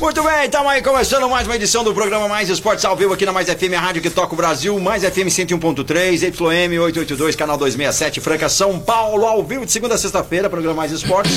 [0.00, 3.24] Muito bem, estamos aí começando mais uma edição do programa Mais Esportes ao vivo aqui
[3.24, 7.56] na Mais FM, a rádio que toca o Brasil, Mais FM 101.3, YM 882, canal
[7.56, 11.32] 267, Franca, São Paulo, ao vivo de segunda a sexta-feira, programa Mais Esportes.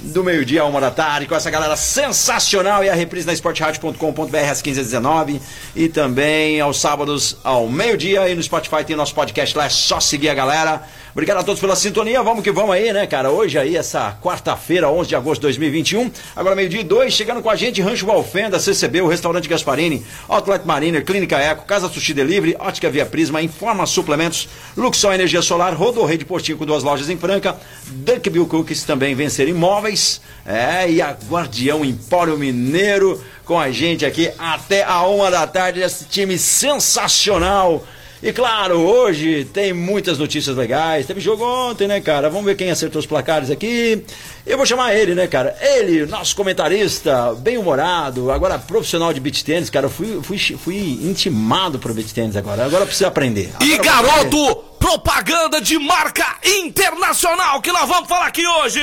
[0.00, 4.36] Do meio-dia a uma da tarde, com essa galera sensacional e a reprise na esportradio.com.br
[4.48, 5.40] às 15h19
[5.74, 9.98] e também aos sábados ao meio-dia e no Spotify tem nosso podcast lá, é só
[9.98, 10.82] seguir a galera.
[11.18, 13.28] Obrigado a todos pela sintonia, vamos que vamos aí, né, cara?
[13.28, 17.50] Hoje aí, essa quarta-feira, 11 de agosto de 2021, agora meio-dia e dois, chegando com
[17.50, 22.54] a gente, Rancho Valfenda, CCB, o Restaurante Gasparini, Outlet Mariner, Clínica Eco, Casa Sushi Delivery,
[22.60, 27.16] Ótica Via Prisma, Informa Suplementos, Luxol Energia Solar, Rodorrei de Postinho com duas lojas em
[27.16, 27.56] Franca,
[27.88, 34.30] Dunkville Cookies, também Vencer Imóveis, é, e a Guardião Empório Mineiro, com a gente aqui
[34.38, 37.84] até a uma da tarde, esse time sensacional.
[38.20, 41.06] E claro, hoje tem muitas notícias legais.
[41.06, 42.28] Teve jogo ontem, né, cara?
[42.28, 44.02] Vamos ver quem acertou os placares aqui.
[44.44, 45.56] Eu vou chamar ele, né, cara?
[45.60, 49.86] Ele, nosso comentarista, bem-humorado, agora profissional de beat tênis, cara.
[49.86, 52.64] Eu fui, fui, fui intimado pro beat tênis agora.
[52.64, 53.52] Agora eu preciso aprender.
[53.62, 54.30] E Agora eu vou aprender.
[54.30, 58.80] garoto, propaganda de marca internacional que nós vamos falar aqui hoje.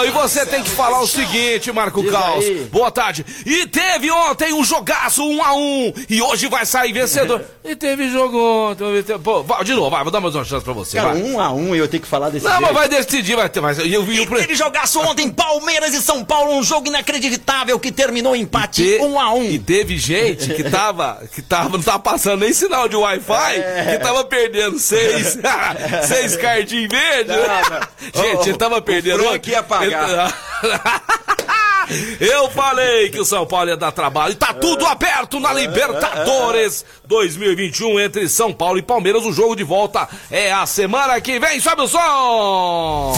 [0.00, 2.44] Não, e você tem que falar o seguinte, Marco Caos.
[2.72, 3.24] Boa tarde.
[3.44, 7.42] E teve ontem um jogaço um a um e hoje vai sair vencedor.
[7.62, 8.38] e teve jogo
[8.70, 8.84] ontem.
[9.22, 10.96] Pô, de novo, vai, vou dar mais uma chance pra você.
[10.96, 11.22] Cara, vai.
[11.22, 12.64] um a um eu tenho que falar desse Não, jeito.
[12.64, 13.78] mas vai decidir, vai ter mais.
[13.78, 17.92] Eu vi o pre- Teve jogaço ontem, Palmeiras e São Paulo, um jogo inacreditável que
[17.92, 19.44] terminou em empate Te- um a um.
[19.44, 23.96] E teve gente que tava, que tava, não tava passando nem sinal de Wi-Fi, É.
[23.98, 25.36] que tava perdendo seis,
[26.08, 27.36] seis cardinhos verdes.
[28.14, 29.22] Gente, ele tava o perdendo.
[29.24, 29.89] Frank ia pagar.
[32.20, 34.32] Eu falei que o São Paulo ia dar trabalho.
[34.32, 39.24] E tá tudo aberto na Libertadores 2021 entre São Paulo e Palmeiras.
[39.24, 41.58] O jogo de volta é a semana que vem.
[41.58, 43.12] Sobe o som!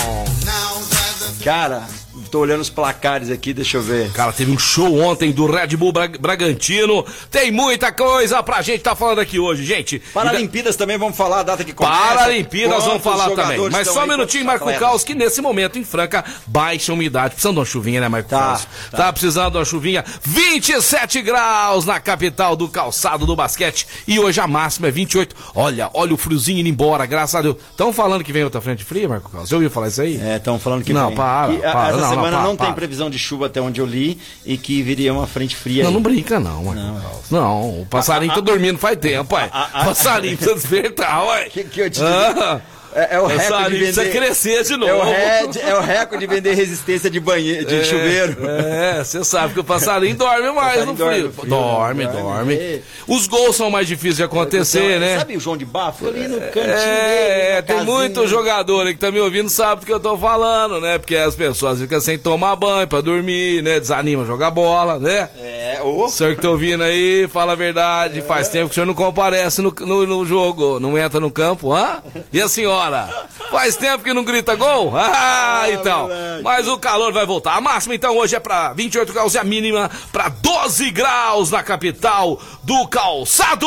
[1.45, 1.87] Cara,
[2.33, 4.11] tô olhando os placares aqui, deixa eu ver.
[4.13, 7.05] Cara, teve um show ontem do Red Bull Bra- Bragantino.
[7.31, 9.99] Tem muita coisa pra gente tá falando aqui hoje, gente.
[10.15, 11.95] Paralimpíadas também vamos falar a data que começa.
[11.95, 13.69] Paralimpíadas vamos falar também.
[13.71, 14.89] Mas só um minutinho, Marco atletas.
[14.89, 17.35] Caos, que nesse momento em Franca baixa umidade.
[17.35, 18.67] Precisando de uma chuvinha, né, Marco Tá, Caos?
[18.91, 18.97] tá.
[18.97, 19.13] Tá.
[19.13, 20.03] precisando de uma chuvinha.
[20.25, 23.87] 27 graus na capital do calçado do basquete.
[24.09, 25.37] E hoje a máxima é 28.
[25.55, 27.57] Olha, olha o friozinho indo embora, graças a Deus.
[27.71, 29.49] Estão falando que vem outra frente fria, Marco Caos?
[29.51, 30.19] Você ouviu falar isso aí?
[30.21, 31.17] É, estão falando que Não, vem.
[31.17, 33.87] para, Que, para, não, não, semana para, não tem previsão de chuva até onde eu
[33.87, 35.83] li e que viria uma frente fria.
[35.83, 35.95] Não, aí.
[35.95, 37.31] não brinca não, Marco Caos.
[37.31, 39.49] Não, o passarinho tá dormindo faz tempo, ué.
[39.53, 41.45] a- a- passarinho precisa despertar, ué.
[41.51, 42.61] Que- que eu te Ah,
[42.95, 44.19] É, é o recorde de passarinho precisa vender.
[44.19, 44.93] crescer de novo.
[44.93, 45.03] É o,
[45.51, 48.37] red- é o recorde de vender resistência de banheiro, de É, chuveiro.
[48.47, 51.29] É, você sabe que o passarinho dorme mais no frio.
[51.33, 52.55] dorme Dorme, frio, dorme.
[52.55, 52.83] dorme.
[53.09, 55.19] Os gols são mais difíceis de acontecer, Então, né?
[55.19, 56.07] Sabe o João de Bafo?
[56.07, 57.32] Ali no cantinho É,
[57.63, 60.81] na tem muito jogador aí que tá me ouvindo sabe do que eu tô falando,
[60.81, 60.99] né?
[60.99, 63.81] Porque as pessoas ficam sem tomar banho pra dormir, né?
[63.81, 65.29] Desanima a jogar bola, né?
[65.39, 66.05] É, ô.
[66.05, 68.23] O senhor que tá ouvindo aí, fala a verdade.
[68.23, 71.73] Faz tempo que o senhor não comparece no, no, no jogo, não entra no campo,
[71.73, 72.03] hã?
[72.33, 73.09] E a senhora?
[73.51, 74.93] Faz tempo que não grita gol?
[74.97, 76.09] Ah, então.
[76.09, 76.43] moleque.
[76.43, 77.57] Mas o calor vai voltar.
[77.57, 81.63] A máxima, então, hoje é pra 28 graus e a mínima pra 12 graus na
[81.63, 83.67] capital do calçado.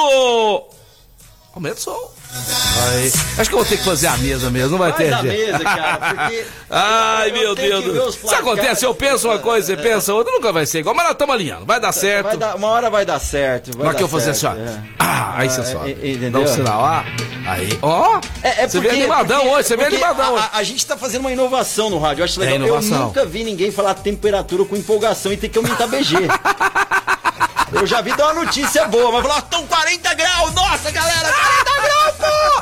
[1.54, 2.15] Aumenta o som.
[2.88, 3.12] Aí.
[3.38, 5.22] Acho que eu vou ter que fazer a mesa mesmo, não vai Faz ter a
[5.22, 5.52] jeito.
[5.52, 10.14] mesa, cara, porque Ai, eu meu Deus Isso acontece, eu penso uma coisa, você pensa
[10.14, 12.26] outra, nunca vai ser igual, mas nós estamos alinhando, vai dar certo.
[12.28, 13.76] vai dar, uma hora vai dar certo.
[13.78, 14.54] Vai dar que eu fazer assim, ó.
[14.54, 14.80] é.
[15.00, 15.90] Ah, aí você Ah, sobe.
[15.90, 16.48] é, é, Dá um entendeu?
[16.48, 17.06] sinal, ah.
[17.48, 18.20] Aí, ó.
[18.44, 20.50] É, é você porque, vem animadão porque- hoje, você vem animadão a, hoje.
[20.54, 22.56] a, a gente tá fazendo uma inovação no rádio, eu acho legal.
[22.56, 22.98] É inovação.
[22.98, 26.16] Eu nunca vi ninguém falar temperatura com empolgação e ter que aumentar BG.
[27.72, 31.82] eu já vi dar uma notícia boa, mas falar, estão 40 graus, nossa galera, 40
[31.82, 32.16] graus!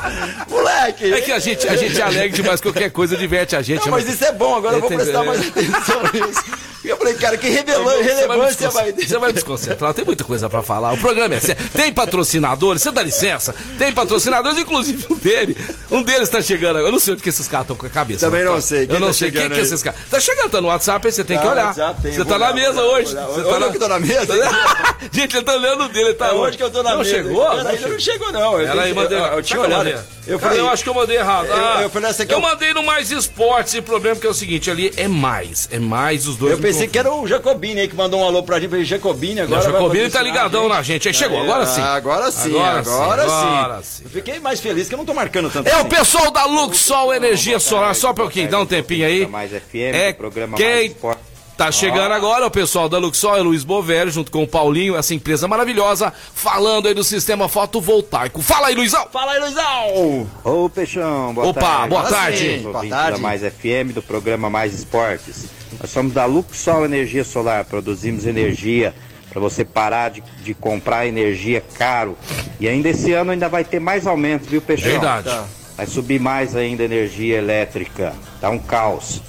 [0.48, 1.12] Moleque!
[1.12, 3.84] É que a gente, a gente é alegre demais, qualquer coisa diverte a gente.
[3.84, 6.42] Não, mas isso é bom, agora eu vou prestar mais atenção nisso.
[6.84, 10.62] Eu falei, cara, que relevância vai desconcentrar, você vai me desconcentrar, tem muita coisa pra
[10.62, 10.92] falar.
[10.92, 11.66] O programa é sério.
[11.70, 13.54] Tem patrocinadores, você dá licença?
[13.78, 15.56] Tem patrocinadores, inclusive um dele.
[15.90, 16.88] Um deles tá chegando agora.
[16.88, 18.26] Eu não sei onde que esses caras estão com a cabeça.
[18.26, 18.86] Também né, não sei.
[18.86, 19.98] Quem Eu não tá sei quem que é esses caras.
[20.10, 21.66] Tá chegando, tá no WhatsApp, aí você tem que Tá, olhar.
[21.68, 23.12] WhatsApp tem, Você eu tá na olhar, mesa olhar, hoje.
[23.16, 23.26] olhar.
[23.28, 24.34] Você tá eu que tô na mesa.
[25.10, 26.40] Gente, ele tá olhando o dele, ele tá É onde?
[26.40, 27.10] hoje que eu tô na não mesa.
[27.10, 27.48] chegou?
[27.50, 28.60] Pera aí, Não não chegou, não.
[28.60, 29.93] Eu, Pera aí, eu, eu, eu tinha olhado.
[30.26, 31.48] Eu, falei, eu acho que eu mandei errado.
[31.52, 33.74] Ah, eu, eu, falei, eu, eu mandei no Mais Esportes.
[33.74, 35.68] E o problema é que é o seguinte: ali é mais.
[35.70, 36.52] É mais os dois.
[36.52, 38.70] Eu pensei que era o Jacobini aí que mandou um alô pra gente.
[38.70, 39.60] Falei, Jacobini agora.
[39.60, 41.08] O Jacobini tá ligadão na gente.
[41.08, 41.80] Aí chegou, agora sim.
[41.80, 43.34] Agora sim, agora, agora sim.
[43.34, 44.02] Agora sim.
[44.04, 45.68] Eu fiquei mais feliz que eu não tô marcando tanto.
[45.68, 45.82] É assim.
[45.82, 47.94] o pessoal da Luxol Energia Solar.
[47.94, 49.26] Só pra quem dá um tempinho aí.
[49.26, 50.66] Mais FM, é programa quem...
[50.66, 54.46] mais esporte Tá chegando agora o pessoal da Luxol, é Luiz Bovério, junto com o
[54.46, 58.42] Paulinho, essa empresa maravilhosa, falando aí do sistema fotovoltaico.
[58.42, 59.06] Fala aí, Luizão!
[59.12, 60.28] Fala aí, Luizão!
[60.42, 61.88] Ô, Peixão, boa Opa, tarde.
[61.88, 62.38] boa tarde!
[62.38, 63.12] Sim, boa tarde.
[63.12, 65.46] Da Mais FM, do programa Mais Esportes.
[65.80, 68.92] Nós somos da Luxol Energia Solar, produzimos energia
[69.30, 72.18] para você parar de, de, comprar energia caro.
[72.58, 74.90] E ainda esse ano ainda vai ter mais aumento, viu, Peixão?
[74.90, 75.30] Verdade.
[75.76, 78.12] Vai subir mais ainda a energia elétrica.
[78.40, 79.22] Tá um caos.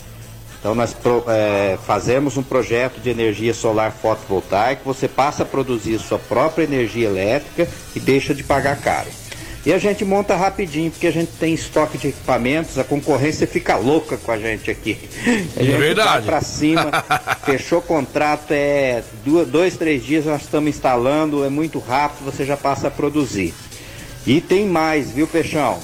[0.65, 0.95] Então nós
[1.27, 7.07] é, fazemos um projeto de energia solar fotovoltaica, você passa a produzir sua própria energia
[7.07, 9.07] elétrica e deixa de pagar caro.
[9.63, 13.75] E a gente monta rapidinho, porque a gente tem estoque de equipamentos, a concorrência fica
[13.75, 14.97] louca com a gente aqui.
[15.55, 16.09] A gente é verdade.
[16.09, 16.89] vai pra cima,
[17.45, 19.03] fechou contrato, é
[19.51, 23.53] dois, três dias nós estamos instalando, é muito rápido, você já passa a produzir.
[24.25, 25.77] E tem mais, viu, Peixão?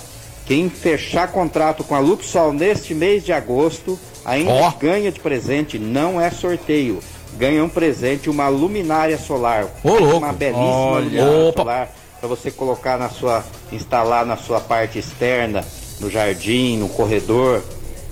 [0.47, 4.71] Quem fechar contrato com a Luxol neste mês de agosto, ainda oh.
[4.79, 6.99] ganha de presente, não é sorteio.
[7.37, 9.67] Ganha um presente, uma luminária solar.
[9.83, 11.03] Ô, uma belíssima Olha.
[11.05, 11.61] luminária Opa.
[11.61, 11.89] solar
[12.19, 15.65] para você colocar na sua, instalar na sua parte externa,
[15.99, 17.63] no jardim, no corredor.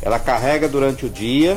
[0.01, 1.55] Ela carrega durante o dia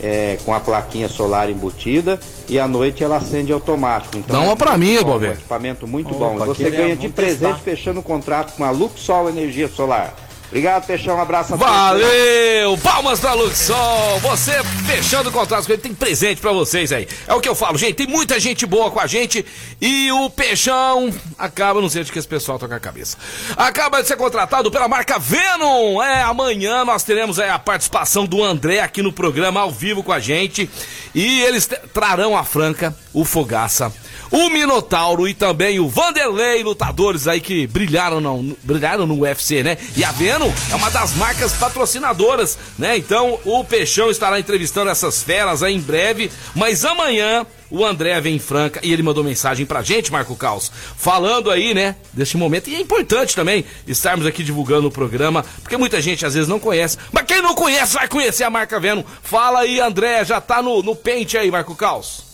[0.00, 2.18] é, com a plaquinha solar embutida
[2.48, 4.16] e à noite ela acende automático.
[4.16, 6.46] Então, Dá uma é para mim, bom, Um equipamento muito Opa, bom.
[6.46, 7.58] Você ganha de presente testar.
[7.58, 10.14] fechando o contrato com a Luxol Energia Solar.
[10.48, 11.16] Obrigado, Peixão.
[11.16, 11.72] Um abraço a todos.
[11.72, 12.78] Valeu!
[12.82, 14.20] Palmas pra Luxol!
[14.20, 14.52] Você
[14.86, 17.08] fechando o contrato com ele, tem presente pra vocês aí.
[17.26, 17.94] É o que eu falo, gente.
[17.94, 19.44] Tem muita gente boa com a gente
[19.80, 23.16] e o Peixão acaba, não sei de que esse pessoal toca a cabeça.
[23.56, 26.02] Acaba de ser contratado pela marca Venom.
[26.02, 30.20] É, amanhã nós teremos a participação do André aqui no programa ao vivo com a
[30.20, 30.70] gente
[31.14, 33.92] e eles trarão a Franca, o Fogaça
[34.30, 39.76] o Minotauro e também o Vanderlei, lutadores aí que brilharam no, brilharam no UFC, né?
[39.96, 42.96] E a Venom é uma das marcas patrocinadoras, né?
[42.96, 48.36] Então o Peixão estará entrevistando essas feras aí em breve, mas amanhã o André vem
[48.36, 52.68] em Franca e ele mandou mensagem pra gente, Marco Caos, falando aí, né, deste momento.
[52.70, 56.60] E é importante também estarmos aqui divulgando o programa, porque muita gente às vezes não
[56.60, 56.96] conhece.
[57.12, 59.02] Mas quem não conhece vai conhecer a marca Venom.
[59.22, 62.25] Fala aí, André, já tá no, no pente aí, Marco Caos.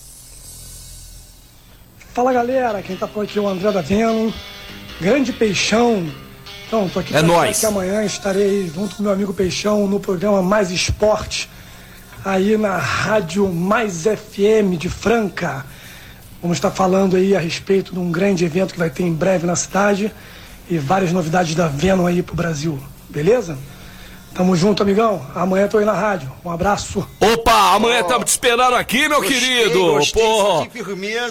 [2.14, 4.30] Fala galera, quem tá por aqui é o André da Venom,
[5.00, 6.06] grande Peixão.
[6.66, 7.58] Então, tô aqui é nós.
[7.58, 11.48] que amanhã estarei junto com meu amigo Peixão no programa Mais Esporte,
[12.22, 15.64] aí na Rádio Mais FM de Franca.
[16.42, 19.46] Vamos estar falando aí a respeito de um grande evento que vai ter em breve
[19.46, 20.12] na cidade
[20.68, 22.78] e várias novidades da Venom aí pro Brasil,
[23.08, 23.56] beleza?
[24.34, 25.24] Tamo junto, amigão.
[25.34, 26.30] Amanhã tô aí na rádio.
[26.44, 27.06] Um abraço.
[27.20, 29.92] Opa, amanhã estamos oh, te esperando aqui, meu gostei, querido.
[29.92, 30.66] Gostei, Pô,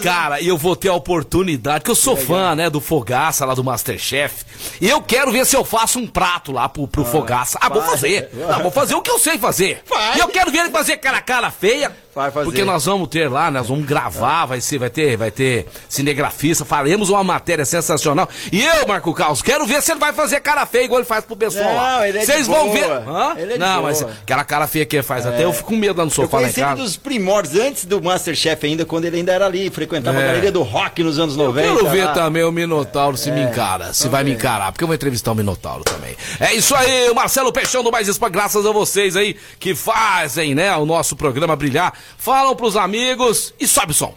[0.02, 3.64] cara, eu vou ter a oportunidade, que eu sou fã, né, do Fogaça lá do
[3.64, 4.44] Masterchef.
[4.80, 7.58] E eu quero ver se eu faço um prato lá pro, pro ah, Fogaça.
[7.60, 8.30] Ah, vou fazer.
[8.32, 9.82] Não, vou fazer o que eu sei fazer.
[9.88, 10.16] Vai.
[10.16, 12.44] E eu quero ver ele fazer cara cara feia Vai fazer.
[12.44, 16.62] Porque nós vamos ter lá, nós vamos gravar, vai ser, vai ter, vai ter cinegrafista,
[16.62, 18.28] faremos uma matéria sensacional.
[18.52, 21.24] E eu, Marco Carlos, quero ver se ele vai fazer cara feia igual ele faz
[21.24, 22.06] pro pessoal lá.
[22.06, 22.72] Ele é Vocês vão boa.
[22.72, 23.08] ver.
[23.08, 23.34] Hã?
[23.38, 23.82] Ele é não, boa.
[23.82, 25.30] mas aquela cara feia que ele faz, é.
[25.30, 26.82] até eu fico com medo lá no sofá eu em casa.
[26.82, 30.24] dos primórdios, antes do Masterchef ainda, quando ele ainda era ali, frequentava é.
[30.24, 31.66] a galeria do rock nos anos 90.
[31.66, 32.12] Eu quero ver lá.
[32.12, 33.32] também o Minotauro se é.
[33.32, 34.12] me encara, se também.
[34.12, 36.14] vai me encarar, porque eu vou entrevistar o Minotauro também.
[36.38, 40.54] É isso aí, o Marcelo Peixão do Mais Expa, graças a vocês aí que fazem,
[40.54, 41.94] né, o nosso programa brilhar.
[42.18, 44.14] Falam pros amigos e sobe o som.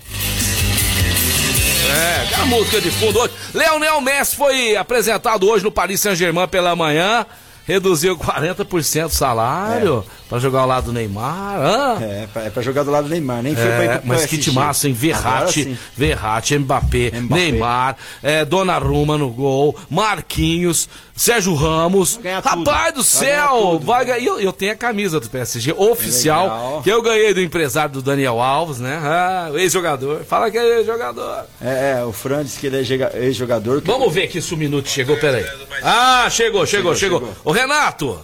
[1.87, 3.33] É, a música de fundo hoje.
[3.53, 7.25] Leonel Messi foi apresentado hoje no Paris Saint-Germain pela manhã.
[7.65, 10.05] Reduziu 40% o salário.
[10.07, 10.24] É.
[10.27, 11.59] Pra jogar ao lado do Neymar.
[11.59, 11.97] Ah.
[12.01, 14.07] É, pra, é pra jogar do lado do Neymar, nem foi é, pra ir pro
[14.07, 14.93] Mas que timaço, hein?
[14.93, 22.19] Verratti, Verratti, Mbappé, Mbappé, Neymar, é, Donnarumma no gol, Marquinhos, Sérgio Ramos.
[22.43, 23.79] Rapaz do céu!
[23.83, 24.19] Vai ganhar.
[24.19, 28.41] Eu, eu tenho a camisa do PSG oficial, que eu ganhei do empresário do Daniel
[28.41, 28.99] Alves, né?
[29.03, 30.23] Ah, ex-jogador.
[30.25, 31.45] Fala que é ex-jogador.
[31.61, 33.81] É, é, o Fran disse que ele é ex-jogador.
[33.85, 35.45] Vamos ver aqui se o minuto chegou, peraí.
[35.83, 37.19] Ah, chegou, chegou, chegou.
[37.19, 37.35] chegou.
[37.43, 38.19] Ô Renato!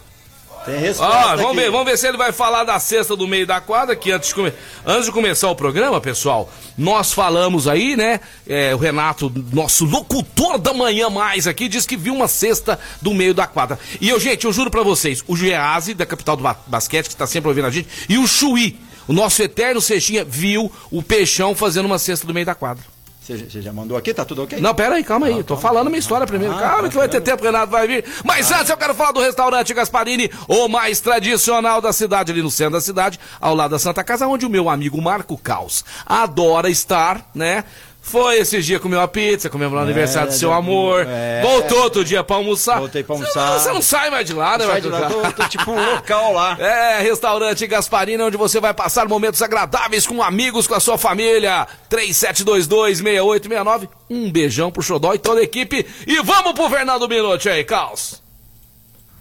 [0.65, 3.47] Tem resposta ah, vamos ver, vamos ver se ele vai falar da cesta do meio
[3.47, 4.53] da quadra, que antes de, come...
[4.85, 8.19] antes de começar o programa, pessoal, nós falamos aí, né?
[8.47, 13.13] É, o Renato, nosso locutor da manhã mais aqui, disse que viu uma cesta do
[13.13, 13.79] meio da quadra.
[13.99, 17.25] E eu, gente, eu juro para vocês, o Geazi, da capital do basquete, que tá
[17.25, 21.85] sempre ouvindo a gente, e o Chuí, o nosso eterno cestinha, viu o Peixão fazendo
[21.85, 22.83] uma cesta do meio da quadra.
[23.21, 24.15] Você, já mandou aqui?
[24.15, 24.59] Tá tudo ok?
[24.59, 25.43] Não, pera aí, calma aí.
[25.43, 26.55] Tô falando minha história primeiro.
[26.55, 28.03] Ah, calma que vai ter tempo, Renato vai vir.
[28.25, 32.49] Mas antes eu quero falar do restaurante Gasparini, o mais tradicional da cidade, ali no
[32.49, 36.67] centro da cidade, ao lado da Santa Casa, onde o meu amigo Marco Caos adora
[36.67, 37.63] estar, né?
[38.03, 41.05] Foi esses dias comer uma pizza, comemos no aniversário do seu amor.
[41.07, 41.41] é.
[41.43, 42.79] Voltou outro dia pra almoçar.
[42.79, 43.59] Voltei pra Você- almoçar.
[43.59, 46.33] Você não sai mais de lá, né, Sai de lá, tô, tô tipo um local
[46.33, 46.57] lá.
[46.59, 51.67] É, restaurante Gasparini, onde você vai passar momentos agradáveis com amigos, com a sua família.
[51.91, 53.87] 37226869.
[54.09, 55.85] Um beijão pro Xodó e toda a equipe.
[56.07, 58.21] E vamos pro Fernando Minuti aí, Caos.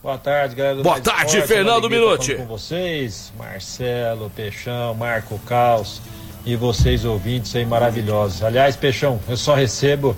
[0.02, 0.76] Boa tarde, galera.
[0.76, 2.34] do Boa Mais tarde, Esporte, Fernando Minuti.
[2.34, 6.00] Com vocês, Marcelo, Peixão, Marco Caos
[6.44, 8.42] e vocês ouvintes aí maravilhosos.
[8.42, 10.16] Aliás, Peixão, eu só recebo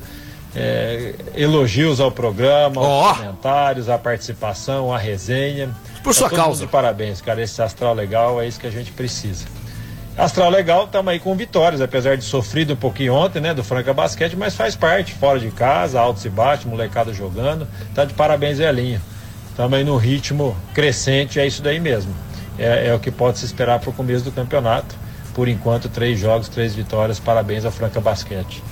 [0.55, 5.71] é, elogios ao programa, aos comentários, à participação, à resenha.
[6.03, 6.67] Por sua Tá mundo causa.
[6.67, 7.43] Parabéns, cara.
[7.43, 9.47] Esse astral legal é isso que a gente precisa.
[10.17, 13.95] Astral legal, estamos aí com vitórias, apesar de sofrido um pouquinho ontem, né, do Franca
[13.95, 17.67] Basquete, mas faz parte, fora de casa, altos e baixos, molecada jogando.
[17.95, 19.01] Tá de parabéns, Elinho.
[19.49, 22.15] Estamos aí no ritmo crescente, é isso daí mesmo.
[22.59, 24.95] É, é o que pode se esperar para o começo do campeonato.
[25.35, 27.19] Por enquanto, três jogos, três vitórias.
[27.19, 28.63] Parabéns ao Franca Basquete.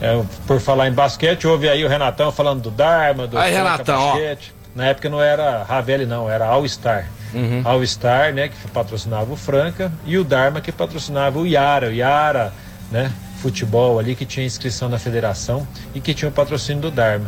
[0.00, 3.70] É, por falar em basquete, houve aí o Renatão falando do Dharma, do Aí, Franca
[3.70, 4.12] Renatão, ó.
[4.12, 4.54] Basquete.
[4.74, 7.06] Na época não era Ravelli, não, era All Star.
[7.34, 7.62] Uhum.
[7.64, 11.88] All Star, né, que patrocinava o Franca, e o Dharma que patrocinava o Yara.
[11.88, 12.52] O Yara,
[12.90, 17.26] né, futebol ali que tinha inscrição na federação e que tinha o patrocínio do Dharma.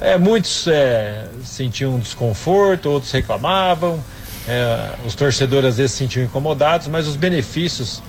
[0.00, 4.02] É, muitos é, sentiam desconforto, outros reclamavam,
[4.48, 8.02] é, os torcedores às vezes se sentiam incomodados, mas os benefícios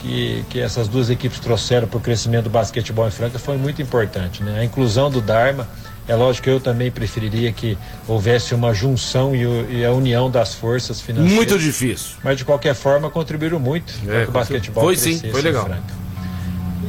[0.00, 3.80] que, que essas duas equipes trouxeram para o crescimento do basquetebol em Franca foi muito
[3.82, 4.42] importante.
[4.42, 4.60] Né?
[4.60, 5.66] A inclusão do Dharma,
[6.06, 10.30] é lógico que eu também preferiria que houvesse uma junção e, o- e a união
[10.30, 11.34] das forças financeiras.
[11.36, 12.16] Muito difícil.
[12.24, 15.66] Mas de qualquer forma contribuíram muito para que o basquetebol Foi sim, foi em legal.
[15.66, 15.98] Franca.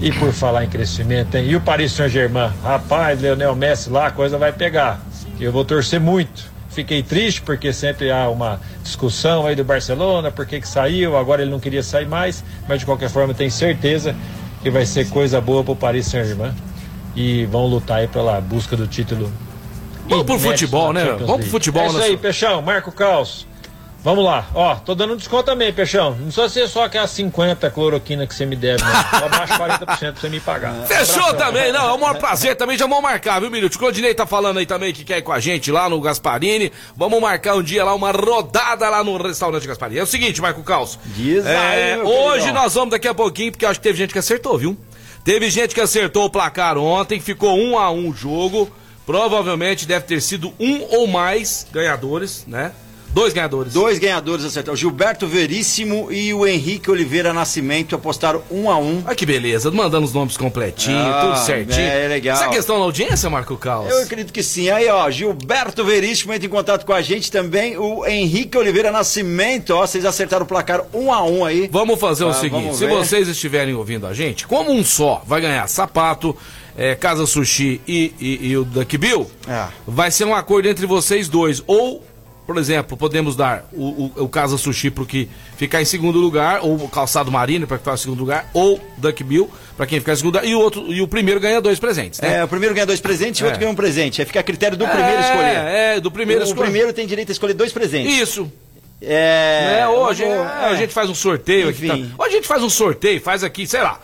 [0.02, 1.46] E por falar em crescimento, hein?
[1.50, 2.52] e o Paris Saint-Germain?
[2.64, 5.02] Rapaz, Leonel Messi lá, a coisa vai pegar.
[5.40, 6.44] Eu vou torcer muito.
[6.70, 11.42] Fiquei triste porque sempre há uma discussão aí do Barcelona, por que que saiu, agora
[11.42, 14.16] ele não queria sair mais, mas de qualquer forma tenho certeza
[14.62, 16.54] que vai ser coisa boa pro Paris Saint-Germain
[17.16, 19.32] e vão lutar aí pela busca do título.
[20.08, 21.06] Vamos pro futebol, né?
[21.06, 22.18] Vamos pro futebol, É isso né, aí?
[22.18, 23.48] Peixão, Marco Caos.
[24.02, 26.12] Vamos lá, ó, tô dando um desconto também, Peixão.
[26.12, 29.20] Não precisa ser só aquelas 50 cloroquina que você me deve, não.
[29.20, 30.74] Só abaixo 40% pra você me pagar.
[30.88, 31.36] Fechou Abração.
[31.36, 33.76] também, não, é o maior prazer também, já vamos marcar, viu, Minuto?
[33.76, 36.72] O Claudinei tá falando aí também que quer ir com a gente lá no Gasparini,
[36.96, 40.00] vamos marcar um dia lá, uma rodada lá no restaurante Gasparini.
[40.00, 43.52] É o seguinte, Marco Caos, Diz aí, é, meu hoje nós vamos daqui a pouquinho,
[43.52, 44.78] porque eu acho que teve gente que acertou, viu?
[45.26, 48.72] Teve gente que acertou o placar ontem, ficou um a um o jogo,
[49.06, 52.72] provavelmente deve ter sido um ou mais ganhadores, né?
[53.14, 53.74] Dois ganhadores.
[53.74, 54.74] Dois ganhadores acertaram.
[54.74, 59.04] O Gilberto Veríssimo e o Henrique Oliveira Nascimento apostaram um a um.
[59.06, 61.80] Olha que beleza, mandando os nomes completinhos, Ah, tudo certinho.
[61.88, 62.36] é legal.
[62.38, 63.90] Essa questão da audiência, Marco Caos?
[63.90, 64.70] Eu acredito que sim.
[64.70, 67.78] Aí, ó, Gilberto Veríssimo entra em contato com a gente também.
[67.78, 71.68] O Henrique Oliveira Nascimento, ó, vocês acertaram o placar um a um aí.
[71.72, 75.24] Vamos fazer o Ah, seguinte: vamos se vocês estiverem ouvindo a gente, como um só
[75.26, 76.36] vai ganhar sapato,
[76.78, 79.70] é, Casa Sushi e, e- e o Duck Bill, Ah.
[79.86, 81.62] vai ser um acordo entre vocês dois.
[81.68, 82.04] Ou,
[82.50, 86.62] por exemplo, podemos dar o, o, o Casa Sushi pro que ficar em segundo lugar,
[86.64, 90.14] ou o Calçado Marino para ficar em segundo lugar, ou Duck Bill para quem ficar
[90.14, 92.38] em segundo lugar, e o, outro, e o primeiro ganha dois presentes, né?
[92.38, 93.60] É, o primeiro ganha dois presentes e o outro É.
[93.60, 94.20] ganha um presente.
[94.20, 95.58] Aí fica a critério do primeiro escolher.
[95.68, 96.64] É, do primeiro o escolher.
[96.64, 98.18] primeiro tem direito a escolher dois presentes.
[98.20, 98.52] Isso.
[99.00, 99.82] É.
[99.82, 101.86] É, hoje vamos- a gente faz um sorteio aqui.
[101.86, 102.12] Enfim.
[102.18, 102.24] Tá?
[102.24, 104.00] Hoje a gente faz um sorteio, faz aqui, sei lá.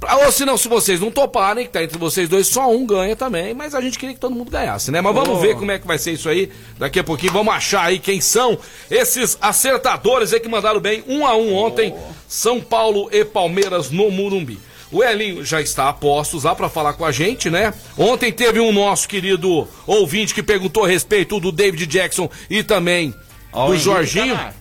[0.00, 2.86] Pra- Ou se não, se vocês não toparem, que tá entre vocês dois, só um
[2.86, 5.00] ganha também, mas a gente queria que todo mundo ganhasse, né?
[5.00, 5.40] Mas vamos Oh.
[5.40, 7.32] ver como é que vai ser isso aí daqui a pouquinho.
[7.32, 8.56] Vamos achar aí quem são
[8.90, 11.92] esses acertadores aí que mandaram bem um a um ontem,
[12.28, 14.58] São Paulo e Palmeiras no Murumbi.
[14.90, 17.74] O Elinho já está a postos lá pra falar com a gente, né?
[17.98, 23.12] Ontem teve um nosso querido ouvinte que perguntou a respeito do David Jackson e também
[23.52, 24.34] Ó, o do Jorginho.
[24.36, 24.54] tá na-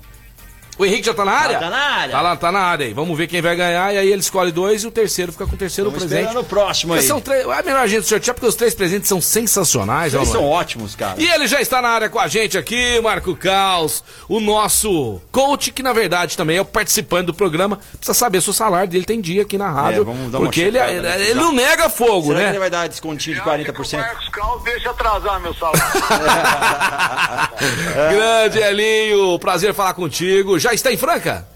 [0.77, 1.59] O Henrique já tá na área?
[1.59, 2.11] tá na área.
[2.11, 2.93] Tá lá, tá na área aí.
[2.93, 3.93] Vamos ver quem vai ganhar.
[3.93, 6.21] E aí ele escolhe dois e o terceiro fica com o terceiro Vamos presente.
[6.27, 7.07] esperando o próximo Porque aí.
[7.07, 10.13] São três, é melhor a gente sortear porque os três presentes são sensacionais.
[10.13, 11.15] Eles são ótimos, cara.
[11.17, 15.71] E ele já está na área com a gente aqui, Marco Caos, o nosso coach,
[15.71, 17.79] que na verdade também é o participante do programa.
[17.97, 20.01] Precisa saber se o salário dele tem dia aqui na rádio.
[20.01, 21.21] É, vamos dar uma porque ele, checada, ele, né?
[21.21, 22.59] ele não nega fogo, Será que ele né?
[22.59, 23.57] vai dar descontinho de Já 40%?
[23.57, 25.81] fica com o Marcos Cal, deixa atrasar meu salário.
[28.11, 30.59] Grande Elinho, prazer falar contigo.
[30.59, 31.47] Já está em Franca?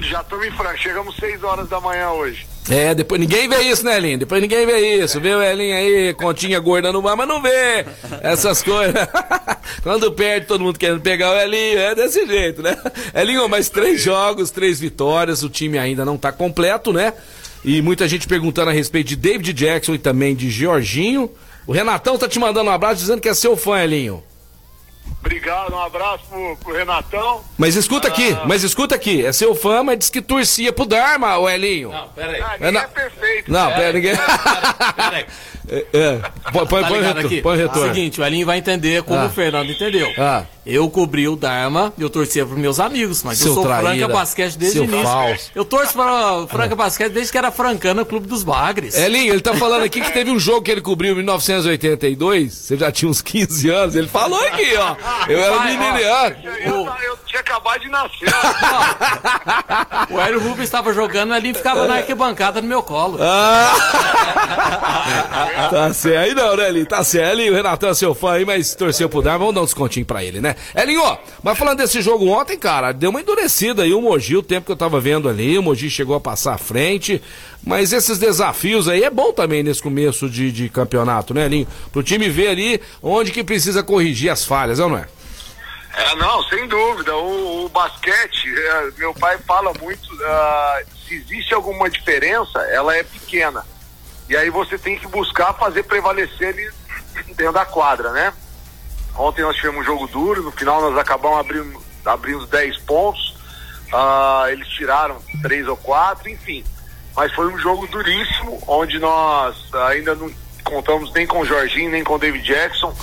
[0.00, 2.46] Já estamos em Franca, chegamos 6 horas da manhã hoje.
[2.70, 4.18] É, depois ninguém vê isso, né, Elinho?
[4.18, 5.20] Depois ninguém vê isso.
[5.20, 7.84] Vê o Elinho aí, continha gorda no mar, mas não vê
[8.22, 8.94] essas coisas.
[9.82, 12.76] Quando perde, todo mundo querendo pegar o Elinho, é desse jeito, né?
[13.14, 17.12] Elinho, mais três jogos, três vitórias, o time ainda não tá completo, né?
[17.64, 21.30] E muita gente perguntando a respeito de David Jackson e também de Jorginho.
[21.66, 24.22] O Renatão tá te mandando um abraço dizendo que é seu fã, Elinho.
[25.20, 27.42] Obrigado, um abraço pro, pro Renatão.
[27.58, 29.24] Mas escuta aqui, mas escuta aqui.
[29.24, 31.90] É seu fã, mas diz que torcia pro Dharma, o Elinho.
[31.90, 32.40] Não, pera aí.
[32.40, 33.52] Ah, ninguém não- é perfeito.
[33.52, 34.16] Não, pera, ninguém.
[34.16, 35.26] Pera aí.
[35.68, 36.20] É, é.
[36.52, 37.42] Põe, põe, Tá põe, ligado retor- aqui?
[37.42, 37.88] põe retorno.
[37.94, 39.26] Seguinte, o Elinho vai entender como Ah.
[39.26, 40.08] o Fernando entendeu.
[40.18, 40.44] Ah.
[40.66, 43.88] Eu cobri o Dharma e eu torcia pros meus amigos, mas Seu eu sou traíra.
[43.90, 45.02] Franca Basquete desde o início.
[45.02, 45.50] falso.
[45.54, 48.94] Eu torço para o Franca Basquete desde que era Francana Clube dos Bagres.
[48.96, 52.52] Elinho, ele tá falando aqui que teve um jogo que ele cobriu em 1982.
[52.52, 53.94] Você já tinha uns 15 anos.
[53.96, 54.96] Ele falou aqui, ó.
[55.28, 55.98] Eu era menino.
[55.98, 58.28] Eu, eu tinha acabado de nascer.
[60.10, 63.18] O Hélio Rubens estava jogando, o Elinho ficava na arquibancada no meu colo.
[63.20, 63.72] Ah!
[65.70, 66.18] tá certo.
[66.18, 66.86] Aí não, né, Elinho?
[66.86, 67.32] Tá certo.
[67.32, 69.40] Elinho, o Renatão é seu fã aí, mas torceu pro Dharma.
[69.40, 70.56] Vamos dar um descontinho pra ele, né?
[70.74, 74.42] Elinho, ó, mas falando desse jogo ontem, cara, deu uma endurecida aí o Mogi, o
[74.42, 75.58] tempo que eu tava vendo ali.
[75.58, 77.22] O Mogi chegou a passar à frente.
[77.62, 81.68] Mas esses desafios aí é bom também nesse começo de, de campeonato, né, Elinho?
[81.92, 85.06] Pro time ver ali onde que precisa corrigir as falhas, não é?
[85.94, 87.14] É, não, sem dúvida.
[87.16, 93.02] O, o basquete, é, meu pai fala muito, ah, se existe alguma diferença, ela é
[93.02, 93.64] pequena.
[94.30, 96.70] E aí você tem que buscar fazer prevalecer ali
[97.34, 98.32] dentro da quadra, né?
[99.18, 103.36] Ontem nós tivemos um jogo duro, no final nós acabamos abrindo, abrindo 10 pontos.
[103.92, 106.64] Ah, eles tiraram três ou quatro, enfim.
[107.16, 109.56] Mas foi um jogo duríssimo, onde nós
[109.88, 110.30] ainda não
[110.62, 112.94] contamos nem com o Jorginho, nem com o David Jackson.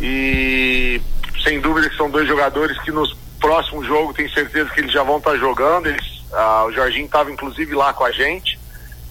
[0.00, 1.02] E
[1.42, 5.02] sem dúvida que são dois jogadores que nos próximos jogos tenho certeza que eles já
[5.02, 5.88] vão estar jogando.
[5.88, 8.56] Eles, ah, o Jorginho estava inclusive lá com a gente.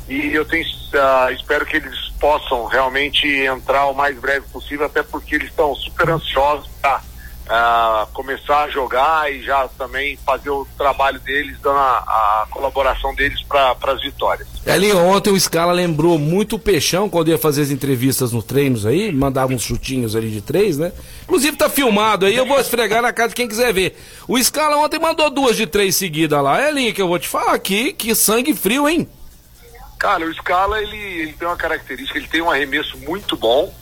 [0.07, 5.03] E eu tenho, ah, espero que eles possam realmente entrar o mais breve possível, até
[5.03, 7.01] porque eles estão super ansiosos para
[8.13, 13.41] começar a jogar e já também fazer o trabalho deles, dando a, a colaboração deles
[13.43, 14.47] para as vitórias.
[14.65, 18.85] Elinho, ontem o Scala lembrou muito o Peixão quando ia fazer as entrevistas nos treinos
[18.85, 20.91] aí, mandava uns chutinhos ali de três, né?
[21.23, 23.97] Inclusive tá filmado aí, eu vou esfregar na cara de quem quiser ver.
[24.27, 26.67] O Scala ontem mandou duas de três seguidas lá.
[26.67, 29.07] Elinho, que eu vou te falar aqui, que sangue frio, hein?
[29.97, 33.73] Cara, o Scala ele, ele tem uma característica, ele tem um arremesso muito bom.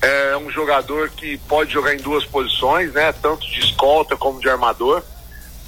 [0.00, 3.12] É um jogador que pode jogar em duas posições, né?
[3.12, 5.02] Tanto de escolta como de armador.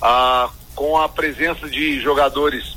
[0.01, 2.77] Ah, com a presença de jogadores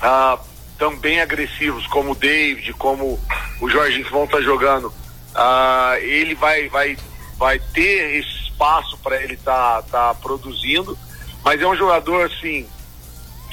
[0.00, 0.38] ah,
[0.78, 3.20] também agressivos, como o David, como
[3.60, 4.92] o Jorginho que vão estar jogando,
[5.34, 6.96] ah, ele vai, vai,
[7.36, 10.96] vai ter esse espaço para ele estar tá, tá produzindo.
[11.44, 12.66] Mas é um jogador assim.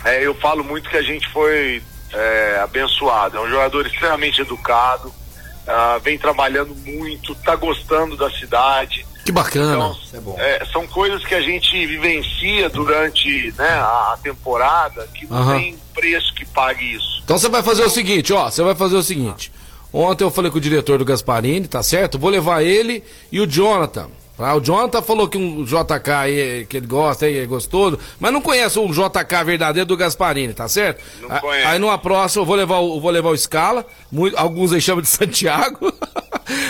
[0.06, 3.38] é, eu falo muito que a gente foi é, abençoado.
[3.38, 5.14] É um jogador extremamente educado,
[5.68, 9.06] ah, vem trabalhando muito, tá gostando da cidade.
[9.24, 9.96] Que bacana.
[10.12, 15.60] Então, é, são coisas que a gente vivencia durante né, a, temporada que não Aham.
[15.60, 17.22] tem preço que pague isso.
[17.24, 19.52] Então você vai fazer o seguinte, ó, você vai fazer o seguinte.
[19.94, 22.18] Ontem eu falei com o diretor do Gasparini, tá certo?
[22.18, 24.10] Vou levar ele e o Jonathan.
[24.40, 28.32] Ah, o Jonathan falou que um JK aí, que ele gosta, aí, é gostoso, mas
[28.32, 31.02] não conhece o JK verdadeiro do Gasparini, tá certo?
[31.22, 31.68] Não A- conhece.
[31.68, 35.02] Aí numa próxima eu vou levar o, vou levar o Scala, muito- alguns aí chamam
[35.02, 35.92] de Santiago.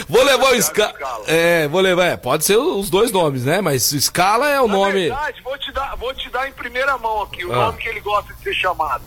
[0.10, 0.94] vou levar o Scala.
[1.28, 3.62] É, vou levar, é, pode ser os dois nomes, né?
[3.62, 4.94] Mas Scala é o Na nome.
[5.10, 7.66] verdade, vou te, dar, vou te dar em primeira mão aqui o Ah.
[7.68, 9.04] nome que ele gosta de ser chamado.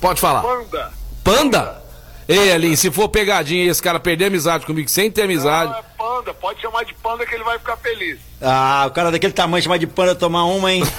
[0.00, 0.42] Pode falar.
[0.42, 0.92] Panda.
[1.24, 1.81] Panda?
[2.28, 5.70] Ei, Aline, se for pegadinha e esse cara perder amizade comigo sem ter amizade.
[5.72, 8.18] Não, é panda, pode chamar de panda que ele vai ficar feliz.
[8.40, 10.82] Ah, o cara daquele tamanho chamar de panda tomar uma, hein?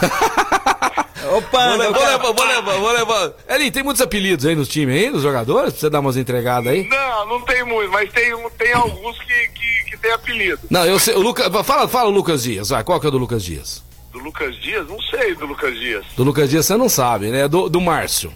[1.26, 3.32] Ô, Vou panda, vou cara- levar, vou levar, vou levar.
[3.48, 5.72] Eli, tem muitos apelidos aí nos times aí, dos jogadores?
[5.72, 6.86] Pra você dar umas entregadas aí?
[6.88, 10.60] Não, não tem muito, mas tem, tem alguns que, que, que tem apelido.
[10.70, 11.16] Não, eu sei.
[11.16, 11.48] O Lucas.
[11.66, 12.84] Fala, fala o Lucas Dias, vai.
[12.84, 13.82] Qual que é o do Lucas Dias?
[14.12, 14.86] Do Lucas Dias?
[14.88, 16.06] Não sei do Lucas Dias.
[16.18, 17.48] Do Lucas Dias você não sabe, né?
[17.48, 18.32] Do, do Márcio.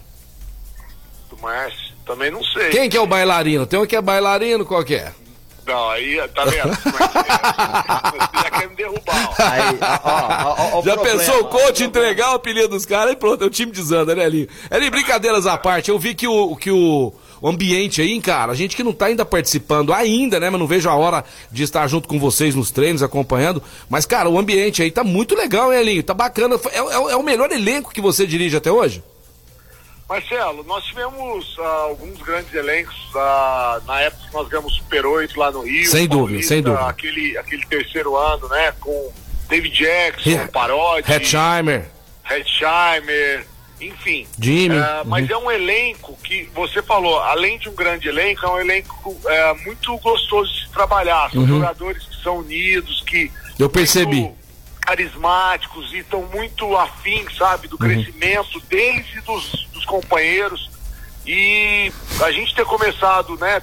[1.28, 1.87] Do Márcio?
[2.08, 2.70] Também não sei.
[2.70, 3.66] Quem que é o bailarino?
[3.66, 5.12] Tem um que é bailarino, qual que é?
[5.66, 6.74] Não, aí, tá vendo?
[6.74, 9.42] Você já quer me derrubar, ó.
[9.42, 11.18] Aí, ó, ó, ó, ó, o Já problema.
[11.18, 14.24] pensou o coach entregar o apelido dos caras e pronto, é o time desanda, né,
[14.24, 14.48] Eli?
[14.70, 18.54] Eli, brincadeiras à parte, eu vi que o, que o, o ambiente aí, cara, a
[18.54, 21.86] gente que não tá ainda participando ainda, né, mas não vejo a hora de estar
[21.86, 25.80] junto com vocês nos treinos, acompanhando, mas, cara, o ambiente aí tá muito legal, hein,
[25.80, 26.02] Elinho?
[26.02, 29.02] Tá bacana, é, é- é o melhor elenco que você dirige até hoje?
[30.08, 35.38] Marcelo, nós tivemos ah, alguns grandes elencos ah, na época que nós ganhamos Super 8
[35.38, 35.86] lá no Rio.
[35.86, 36.86] Sem dúvida, Paulista, sem dúvida.
[36.88, 38.72] Aquele, aquele terceiro ano, né?
[38.80, 39.12] Com
[39.48, 41.90] David Jackson, He- Parodi, Hetzheimer,
[42.28, 43.46] Hetzheimer,
[43.80, 44.26] enfim.
[44.38, 45.34] Jimmy, Ah, mas uhum.
[45.34, 49.54] é um elenco que, você falou, além de um grande elenco, é um elenco é,
[49.64, 51.30] muito gostoso de se trabalhar.
[51.30, 53.24] São jogadores que são unidos, que
[53.58, 53.64] Uhum.
[53.64, 54.30] Eu percebi.
[54.88, 57.86] Carismáticos e estão muito afins, sabe, do Uhum.
[57.88, 60.70] crescimento deles e dos, dos companheiros.
[61.26, 63.60] E a gente ter começado, né,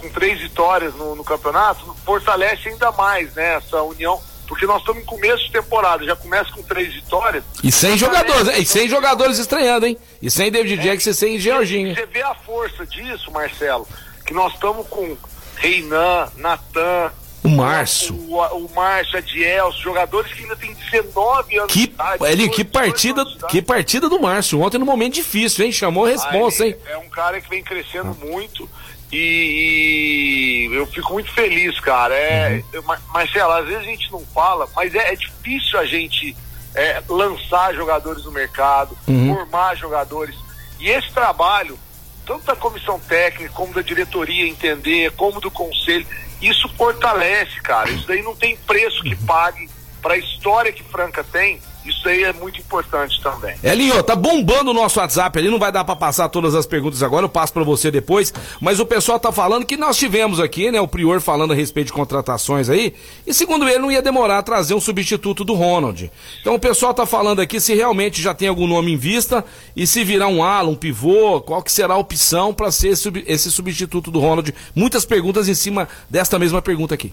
[0.00, 5.02] com três vitórias no, no campeonato, fortalece ainda mais, né, essa união, porque nós estamos
[5.02, 7.44] em começo de temporada, já começa com três vitórias.
[7.62, 8.62] E sem jogadores, hein?
[8.62, 9.98] E sem jogadores estreando, hein?
[10.22, 11.94] E sem David Jackson e sem Georginho.
[11.94, 13.86] Você vê a força disso, Marcelo,
[14.24, 15.16] que nós estamos com
[15.56, 17.12] Reinan, Natan,
[17.46, 18.14] O Márcio.
[18.28, 22.18] o, o Márcio, Adiel, os jogadores que ainda têm 19 anos Que, de idade.
[22.18, 24.60] Que 18 partida, que partida do Márcio.
[24.60, 25.72] Ontem no momento difícil, hein?
[25.72, 26.76] Chamou a responsa, Ah, hein?
[26.88, 28.68] É um cara que vem crescendo muito
[29.12, 32.14] e, e eu fico muito feliz, cara.
[32.14, 36.36] É, Mar- Marcelo, às vezes a gente não fala, mas é, é difícil a gente
[36.74, 40.34] é, lançar jogadores no mercado, formar jogadores.
[40.80, 41.78] E esse trabalho,
[42.26, 46.06] tanto da comissão técnica, como da diretoria entender, como do conselho,
[46.40, 47.90] isso fortalece, cara.
[47.90, 49.68] Isso daí não tem preço que pague
[50.02, 51.60] para a história que Franca tem.
[51.86, 53.54] Isso aí é muito importante também.
[53.62, 57.02] Elinho, tá bombando o nosso WhatsApp ali, não vai dar pra passar todas as perguntas
[57.02, 60.70] agora, eu passo pra você depois, mas o pessoal tá falando que nós tivemos aqui,
[60.70, 62.94] né, o Prior falando a respeito de contratações aí,
[63.26, 66.10] e segundo ele não ia demorar a trazer um substituto do Ronald.
[66.40, 69.44] Então o pessoal tá falando aqui se realmente já tem algum nome em vista
[69.74, 72.94] e se virar um ala, um pivô, qual que será a opção pra ser
[73.26, 74.54] esse substituto do Ronald.
[74.74, 77.12] Muitas perguntas em cima desta mesma pergunta aqui.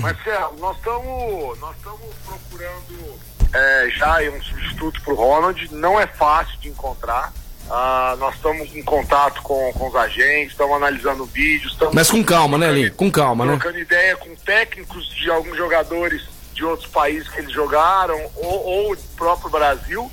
[0.00, 3.20] Marcelo, nós estamos nós estamos procurando
[3.52, 5.68] é, já um substituto para o Ronald.
[5.72, 7.32] Não é fácil de encontrar.
[7.68, 11.72] Ah, nós estamos em contato com, com os agentes, estamos analisando vídeos.
[11.72, 12.94] Estamos Mas com calma, né, Elinho?
[12.94, 13.52] Com calma, né?
[13.52, 16.22] trocando ideia com técnicos de alguns jogadores
[16.52, 20.10] de outros países que eles jogaram ou, ou do próprio Brasil.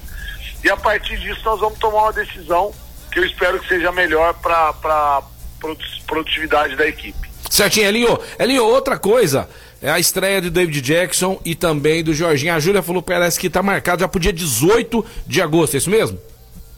[0.63, 2.73] E a partir disso nós vamos tomar uma decisão
[3.11, 5.23] que eu espero que seja melhor para a
[6.07, 7.32] produtividade da equipe.
[7.49, 8.19] Certinho, Elinho.
[8.39, 9.47] Elinho, outra coisa.
[9.81, 12.53] É a estreia do David Jackson e também do Jorginho.
[12.53, 15.89] A Júlia falou, parece que tá marcado já pro dia 18 de agosto, é isso
[15.89, 16.17] mesmo?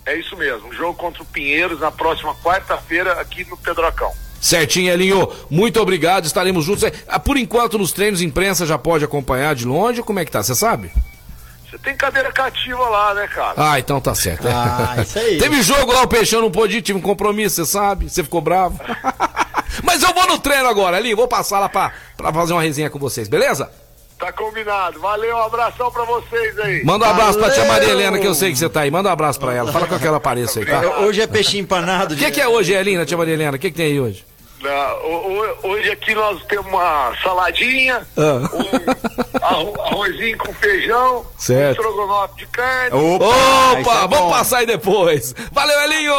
[0.08, 4.12] É isso mesmo, jogo contra o Pinheiros na próxima quarta-feira aqui no Pedrocão.
[4.42, 5.28] Certinho, Elinho.
[5.50, 6.84] Muito obrigado, estaremos juntos.
[7.08, 10.04] Ah, Por enquanto, nos treinos, imprensa já pode acompanhar de longe.
[10.04, 10.44] Como é que tá?
[10.44, 10.92] Você sabe?
[11.70, 13.54] Você tem cadeira cativa lá, né, cara?
[13.58, 14.48] Ah, então tá certo.
[14.48, 15.38] Ah, isso aí.
[15.42, 18.10] Teve jogo lá, o Peixão não pôde ir, tive um compromisso, você sabe?
[18.10, 18.80] Você ficou bravo.
[19.84, 21.18] Mas eu vou no treino agora, Elinho.
[21.18, 23.72] Vou passar lá pra, pra fazer uma resenha com vocês, beleza?
[24.18, 25.00] Tá combinado.
[25.00, 26.84] Valeu, um abração pra vocês aí.
[26.86, 27.74] Manda um abraço pra tia Valeu!
[27.74, 28.92] Maria Helena, que eu sei que você tá aí.
[28.92, 29.72] Manda um abraço pra ela.
[29.74, 30.80] Fala com aquela aparêça aí, tá?
[31.00, 32.14] Hoje é peixe empanado.
[32.14, 33.58] O que, que é hoje, Helena, tia Maria Helena?
[33.58, 34.26] O que, que tem aí hoje?
[34.72, 38.50] Ho- hoje aqui nós temos uma saladinha, Ah.
[38.54, 41.78] um arro- arrozinho com feijão, Certo.
[41.80, 42.96] um estrogonofe de carne.
[42.98, 44.30] Opa, Opa, é vamos bom.
[44.32, 45.36] passar aí depois.
[45.52, 46.14] Valeu, Elinho!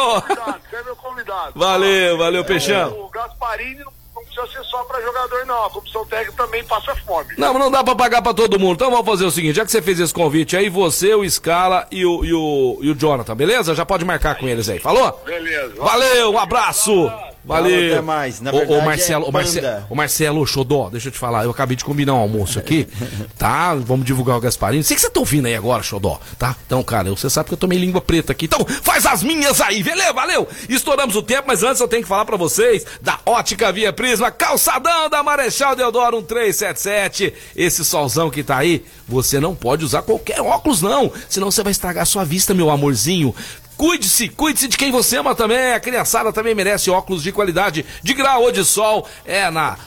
[0.69, 1.51] Você é meu convidado.
[1.55, 2.89] Valeu, valeu, Peixão.
[2.99, 5.65] O Gasparini não, não precisa ser só pra jogador, não.
[5.65, 7.33] A comissão técnica também passa fome.
[7.37, 8.75] Não, mas não dá pra pagar pra todo mundo.
[8.75, 11.87] Então vamos fazer o seguinte: já que você fez esse convite aí, você, o Scala
[11.91, 13.73] e o, e o, e o Jonathan, beleza?
[13.75, 14.79] Já pode marcar com eles aí.
[14.79, 15.21] Falou?
[15.25, 15.73] Beleza.
[15.77, 17.11] Valeu, um abraço!
[17.47, 17.93] Valeu!
[17.93, 18.41] até mais.
[18.41, 19.87] Na verdade, ô, Marcelo, é ô, Marce- banda.
[19.89, 22.87] ô, Marcelo, Xodó, deixa eu te falar, eu acabei de combinar um almoço aqui,
[23.37, 23.73] tá?
[23.75, 24.83] Vamos divulgar o Gasparinho.
[24.83, 26.55] Sei que você tá ouvindo aí agora, Xodó, tá?
[26.65, 28.45] Então, cara, você sabe que eu tomei língua preta aqui.
[28.45, 30.47] Então, faz as minhas aí, valeu, valeu!
[30.69, 34.29] Estouramos o tempo, mas antes eu tenho que falar pra vocês da Ótica Via Prisma,
[34.29, 37.33] calçadão da Marechal Deodoro 1377.
[37.55, 41.71] Esse solzão que tá aí, você não pode usar qualquer óculos, não, senão você vai
[41.71, 43.33] estragar sua vista, meu amorzinho.
[43.77, 45.73] Cuide-se, cuide-se de quem você ama também.
[45.73, 49.07] A criançada também merece óculos de qualidade, de grau ou de sol.
[49.23, 49.77] É na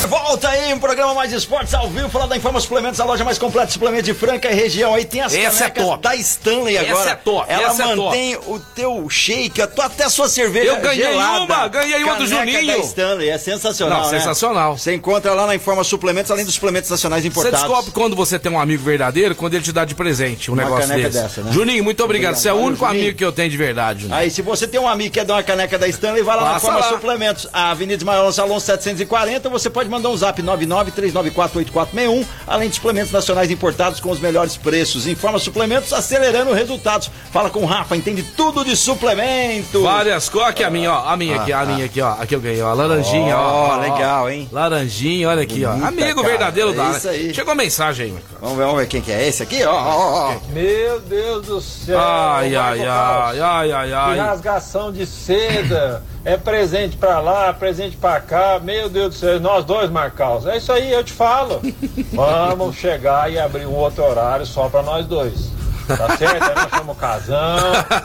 [0.08, 3.38] Volta aí, um programa Mais Esportes ao vivo, falar da Informa Suplementos, a loja mais
[3.38, 4.94] completa de suplementos de Franca e região.
[4.94, 6.02] Aí tem as Essa é top.
[6.04, 7.10] da Stanley Essa agora.
[7.12, 10.72] é top, Ela essa é mantém o teu shake, a tua- até a sua cerveja
[10.72, 11.42] Eu ganhei gelada.
[11.46, 12.68] uma, ganhei uma do Juninho.
[12.68, 14.20] da Stanley, é sensacional, Não, né?
[14.20, 14.78] sensacional.
[14.78, 17.60] Você encontra lá na Informa Suplementos, além dos suplementos nacionais Você importados.
[17.62, 20.64] descobre quando você tem um amigo verdadeiro, quando ele te dá de presente um Uma
[20.64, 21.22] negócio caneca desse.
[21.24, 21.52] dessa, né?
[21.52, 22.36] Juninho, muito obrigado.
[22.36, 23.02] Você é o único Juninho.
[23.04, 24.18] amigo que eu tenho de verdade, Juninho.
[24.20, 26.44] Aí, se você tem um amigo que quer dar uma caneca da Stanley, vai lá
[26.44, 26.90] na Passa Forma lá.
[26.90, 33.12] Suplementos, a Avenida Ismael Salão 740, você pode mandar um zap 993948461, além de suplementos
[33.12, 35.06] nacionais importados com os melhores preços.
[35.08, 37.10] Informa Suplementos, acelerando resultados.
[37.32, 39.82] Fala com o Rafa, entende tudo de suplemento.
[39.84, 41.08] Várias aqui a minha, ó.
[41.08, 42.12] A minha aqui, a minha aqui, ó.
[42.14, 42.74] Aqui eu ganhei, ó.
[42.74, 43.76] Laranjinha, ó.
[43.76, 44.48] Ó, legal, hein?
[44.52, 45.72] Laranjinha, olha aqui, ó.
[45.72, 46.28] Bonita, Amigo cara.
[46.28, 46.92] verdadeiro É da.
[46.92, 47.34] isso aí.
[47.34, 48.16] Chegou mensagem aí.
[48.40, 50.36] Vamos ver, vamos ver quem que é esse aqui, ó, ó, ó.
[50.54, 52.00] Meu Deus do céu.
[52.00, 53.40] Ai, ai, ai, Caos.
[53.42, 54.18] ai, ai, Que ai.
[54.20, 56.04] rasgação de seda.
[56.24, 58.60] É presente pra lá, presente pra cá.
[58.62, 60.46] Meu Deus do céu, nós dois, Marcaus.
[60.46, 61.62] É isso aí, eu te falo.
[62.14, 65.52] Vamos chegar e abrir um outro horário só pra nós dois.
[65.88, 66.44] Tá certo?
[66.44, 67.58] Aí nós chamamos o casão.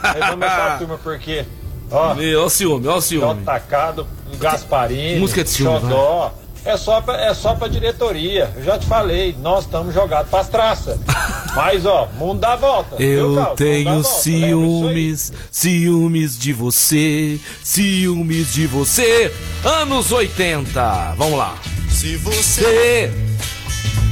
[0.03, 1.45] Aí vamos pra turma, porque
[1.91, 3.45] Ó, Meu, ó o ciúme, ó o ciúme.
[3.45, 6.33] Tacado, um Gasparini, Música de ciúme, Xodó.
[6.67, 8.53] É só, pra, é só pra diretoria.
[8.57, 10.99] Eu já te falei, nós estamos jogados pras traças.
[11.55, 12.97] Mas, ó, mundo dá volta.
[12.97, 19.33] viu, Eu dá tenho volta, ciúmes, ciúmes de você, ciúmes de você.
[19.65, 21.55] Anos 80, vamos lá.
[21.89, 23.13] Se você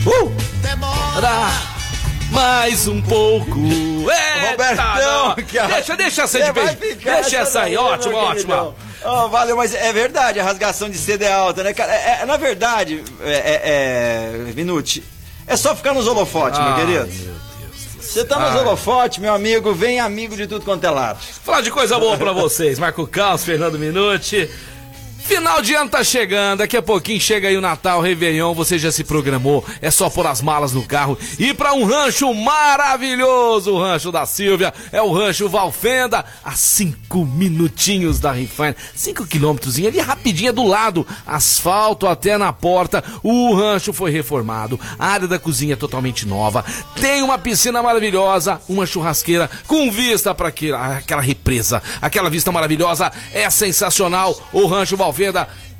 [0.07, 1.51] uh, demora.
[2.31, 3.59] mais um pouco.
[3.59, 5.35] Eita, Robertão.
[5.69, 6.99] Deixa, deixa essa de beijo.
[7.03, 11.33] Deixa essa aí, meu ótimo, Ó, valeu, mas é verdade, a rasgação de CD é
[11.33, 11.93] alta, né, cara?
[11.95, 13.61] É, é- na verdade, é, é,
[14.49, 15.03] é, Minute,
[15.47, 17.07] é só ficar nos holofotes, meu Ah, querido.
[17.07, 17.45] meu Deus.
[18.01, 21.19] Você tá nos holofotes, meu amigo, vem amigo de tudo quanto é lado.
[21.45, 22.79] Falar de coisa boa pra vocês.
[22.79, 24.49] Marco Caos, Fernando Minuti.
[25.24, 28.92] Final de ano tá chegando, daqui a pouquinho chega aí o Natal, Réveillon, você já
[28.92, 33.72] se programou, é só pôr as malas no carro e ir pra um rancho maravilhoso,
[33.72, 39.78] o rancho da Silvia, é o rancho Valfenda, a cinco minutinhos da Refine, cinco quilômetros,
[39.78, 45.26] ali rapidinho é do lado, asfalto até na porta, o rancho foi reformado, a área
[45.26, 46.62] da cozinha é totalmente nova,
[47.00, 53.10] tem uma piscina maravilhosa, uma churrasqueira com vista para aquela, aquela represa, aquela vista maravilhosa,
[53.32, 55.13] é sensacional, o rancho Valfenda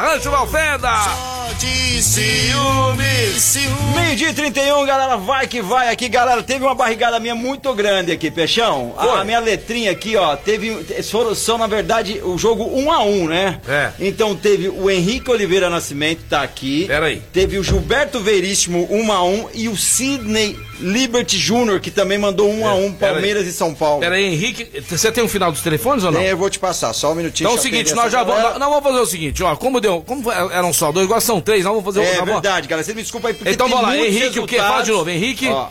[0.00, 0.90] Rancho Valfenda!
[1.58, 3.94] De ciúme, ciúme.
[3.94, 6.42] Meio-dia e 31, galera, vai que vai aqui, galera.
[6.42, 8.93] Teve uma barrigada minha muito grande aqui, Peixão.
[8.96, 9.20] A, Foi.
[9.20, 10.84] a minha letrinha aqui, ó, teve.
[11.10, 13.60] Foram, são, na verdade, o jogo 1 a 1 né?
[13.68, 13.90] É.
[14.00, 16.86] Então teve o Henrique Oliveira Nascimento, tá aqui.
[16.86, 17.22] Pera aí.
[17.32, 22.50] Teve o Gilberto Veríssimo 1 a 1 e o Sidney Liberty Jr., que também mandou
[22.50, 23.14] 1 a 1 pera aí.
[23.14, 24.00] Palmeiras e São Paulo.
[24.00, 26.20] Pera aí, Henrique, você tem um final dos telefones ou não?
[26.20, 27.46] É, eu vou te passar, só um minutinho.
[27.46, 28.42] Então é o seguinte, nós já vamos.
[28.58, 29.54] Nós vamos fazer o seguinte, ó.
[29.56, 30.02] Como deu.
[30.02, 32.82] Como eram só dois, agora são três, nós vamos fazer É vamos- verdade, cara.
[32.82, 34.56] Você me desculpa aí, porque Então vamos lá, Henrique, o quê?
[34.56, 35.48] Fala de novo, Henrique.
[35.48, 35.68] Ó,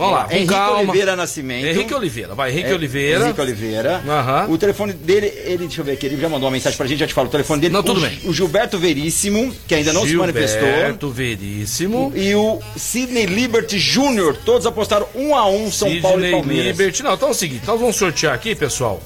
[0.00, 0.78] Vamos lá, com Henrique calma.
[0.78, 1.66] Oliveira Nascimento.
[1.66, 3.24] Henrique Oliveira, vai, Henrique É, Oliveira.
[3.24, 4.02] Henrique Oliveira.
[4.08, 4.46] Aham.
[4.48, 6.98] O telefone dele, ele, deixa eu ver aqui, ele já mandou uma mensagem pra gente,
[7.00, 7.74] já te falo o telefone dele.
[7.74, 8.18] Não, tudo o, bem.
[8.24, 10.66] O Gilberto Veríssimo, que ainda não se manifestou.
[10.66, 12.12] Gilberto Veríssimo.
[12.16, 16.66] E o Sidney Liberty Jr., todos apostaram um a um São Paulo e Sidney Palmeiras.
[16.66, 17.02] Liberty.
[17.02, 19.00] Não, então é o seguinte, nós vamos sortear aqui, pessoal.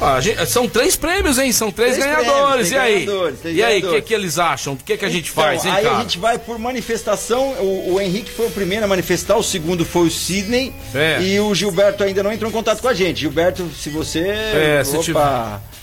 [0.00, 1.50] Ah, gente- são três prêmios, hein?
[1.52, 2.68] São três, Três ganhadores.
[2.68, 3.04] prêmios, e aí?
[3.04, 4.74] ganhadores, e aí, o que, que eles acham?
[4.74, 5.96] O que, que a gente Então, faz, hein, aí cara?
[5.96, 7.48] a gente vai por manifestação.
[7.60, 10.72] O, o Henrique foi o primeiro a manifestar, o segundo foi o Sidney.
[10.94, 11.20] É.
[11.20, 13.20] E o Gilberto ainda não entrou em contato com a gente.
[13.20, 14.20] Gilberto, se você.
[14.20, 15.20] É, se Opa, tiver-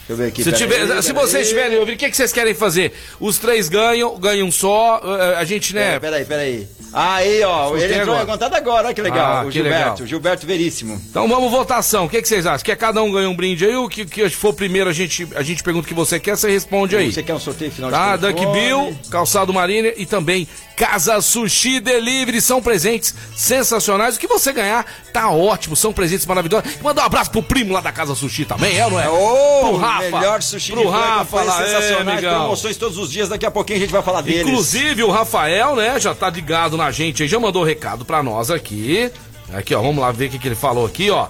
[0.08, 0.44] Deixa eu ver aqui.
[0.44, 2.94] Se, tiver, aí, se vocês ouvindo, o que, que vocês querem fazer?
[3.20, 5.02] Os três ganham, ganham só.
[5.04, 6.00] eh, A gente, né?
[6.00, 6.68] Peraí, peraí.
[6.98, 9.34] Aí, ó, ele entrou em contato agora, olha que legal.
[9.36, 10.08] Ah, o que Gilberto, legal.
[10.08, 11.02] Gilberto Veríssimo.
[11.10, 12.06] Então vamos votação.
[12.06, 12.64] O que, que vocês acham?
[12.64, 13.76] Quer cada um ganhar um brinde aí?
[13.76, 16.50] O que, que for primeiro a gente, a gente pergunta o que você quer, você
[16.50, 17.12] responde aí.
[17.12, 18.62] Você quer um sorteio final Tá, de Duck telefone?
[18.62, 22.42] Bill, Calçado Mariner e também Casa Sushi Delivery.
[22.42, 24.16] São presentes sensacionais.
[24.16, 26.70] O que você ganhar tá ótimo, são presentes maravilhosos.
[26.82, 29.10] Manda um abraço pro primo lá da Casa Sushi também, é não é?
[29.10, 30.12] Ô, Rafa.
[30.12, 32.40] melhor sushi pro Rafa lá, é, sensacionais amigão.
[32.42, 33.30] promoções todos os dias.
[33.30, 34.42] Daqui a pouquinho a gente vai falar deles.
[34.42, 38.22] Inclusive o Rafael, né, já tá ligado na gente aí, já mandou um recado pra
[38.22, 39.12] nós aqui.
[39.54, 41.28] Aqui, ó, vamos lá ver o que, que ele falou aqui, ó.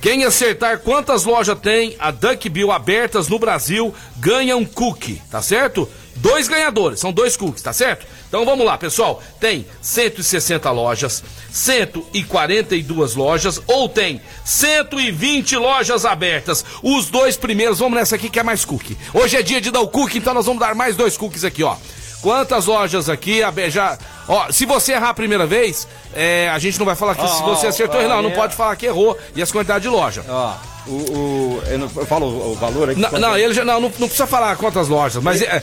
[0.00, 5.42] Quem acertar quantas lojas tem a Duck Bill abertas no Brasil ganha um cookie, tá
[5.42, 5.88] certo?
[6.20, 8.04] Dois ganhadores, são dois cookies, tá certo?
[8.28, 9.22] Então vamos lá, pessoal.
[9.38, 16.64] Tem 160 lojas, 142 lojas ou tem 120 lojas abertas.
[16.82, 18.98] Os dois primeiros, vamos nessa aqui que é mais cookie.
[19.14, 21.62] Hoje é dia de dar o cookie, então nós vamos dar mais dois cookies aqui,
[21.62, 21.76] ó.
[22.20, 23.40] Quantas lojas aqui?
[23.68, 27.22] Já, ó, se você errar a primeira vez, é, a gente não vai falar que
[27.22, 28.34] Ó, se você acertou, ó, não, não é.
[28.34, 30.24] pode falar que errou e as quantidades de loja.
[30.28, 30.54] Ó,
[30.88, 33.00] o, o- eu, não- eu falo o, valor aqui.
[33.00, 35.62] Não, não, ele já não, não, não precisa falar quantas lojas, mas é,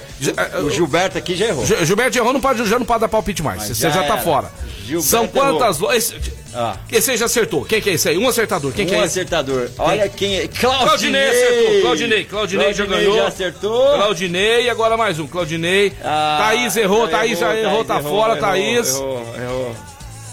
[0.54, 1.66] é, O Gilberto aqui já errou.
[1.66, 3.58] Gil- Gilberto errou, não pode, já não pode dar palpite mais.
[3.68, 4.18] Mas Você já já, tá era.
[4.22, 4.52] fora.
[4.86, 6.12] Gilberto São quantas lojas?
[6.14, 6.78] Esse, Ah.
[6.92, 7.66] esse aí já acertou.
[7.66, 8.18] Quem que é esse aí?
[8.18, 8.72] Um acertador.
[8.72, 9.20] Quem que um é esse?
[9.20, 9.70] acertador.
[9.78, 10.48] Olha quem é.
[10.48, 10.86] Claudinei.
[10.86, 11.82] Claudinei acertou.
[11.82, 12.24] Claudinei.
[12.26, 13.16] Claudinei já ganhou.
[13.18, 13.94] já acertou.
[13.96, 15.28] Claudinei, agora mais um.
[15.28, 15.92] Claudinei.
[16.04, 18.88] Ah, Thaís errou, Thaís já errou, tá fora, errou, Thaís.
[18.96, 19.76] Errou, errou.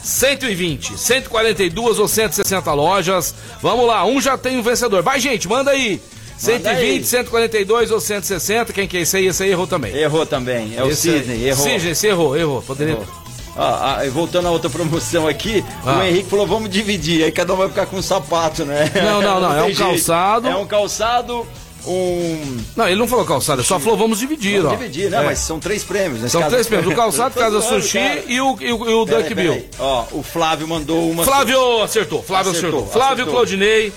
[0.03, 3.35] 120, 142 ou 160 lojas.
[3.61, 5.03] Vamos lá, um já tem um vencedor.
[5.03, 6.01] Vai, gente, manda aí.
[6.37, 7.05] 120, aí.
[7.05, 8.73] 142 ou 160.
[8.73, 9.27] Quem que é esse aí?
[9.27, 9.95] Esse aí errou também.
[9.97, 10.75] Errou também.
[10.77, 11.19] É o Esse aí.
[11.21, 11.65] Sidney, errou.
[11.65, 12.62] Sidney, você errou, errou.
[12.62, 12.95] Poderia.
[12.95, 13.07] Errou.
[13.57, 15.99] Ah, ah, voltando a outra promoção aqui, Ah.
[15.99, 17.23] o Henrique falou: vamos dividir.
[17.23, 18.91] Aí cada um vai ficar com um sapato, né?
[18.95, 20.49] Não, não, não, é tem um calçado.
[20.49, 21.47] É um calçado,
[21.87, 22.57] um.
[22.77, 24.77] Não, ele não falou calçado, ele só falou vamos dividir, Vamos ó.
[24.77, 25.18] dividir, né?
[25.18, 25.25] É.
[25.25, 26.21] Mas são três prêmios.
[26.21, 26.53] nesse São caso.
[26.53, 28.23] três prêmios, o calçado, Casa Sushi cara.
[28.27, 29.64] e o, e o, e o Duck Bill.
[29.79, 31.25] Ó, o Flávio mandou uma.
[31.25, 32.81] Flávio acertou, Flávio acertou.
[32.81, 33.33] Acertou, Flávio acertou.
[33.35, 33.92] Claudinei,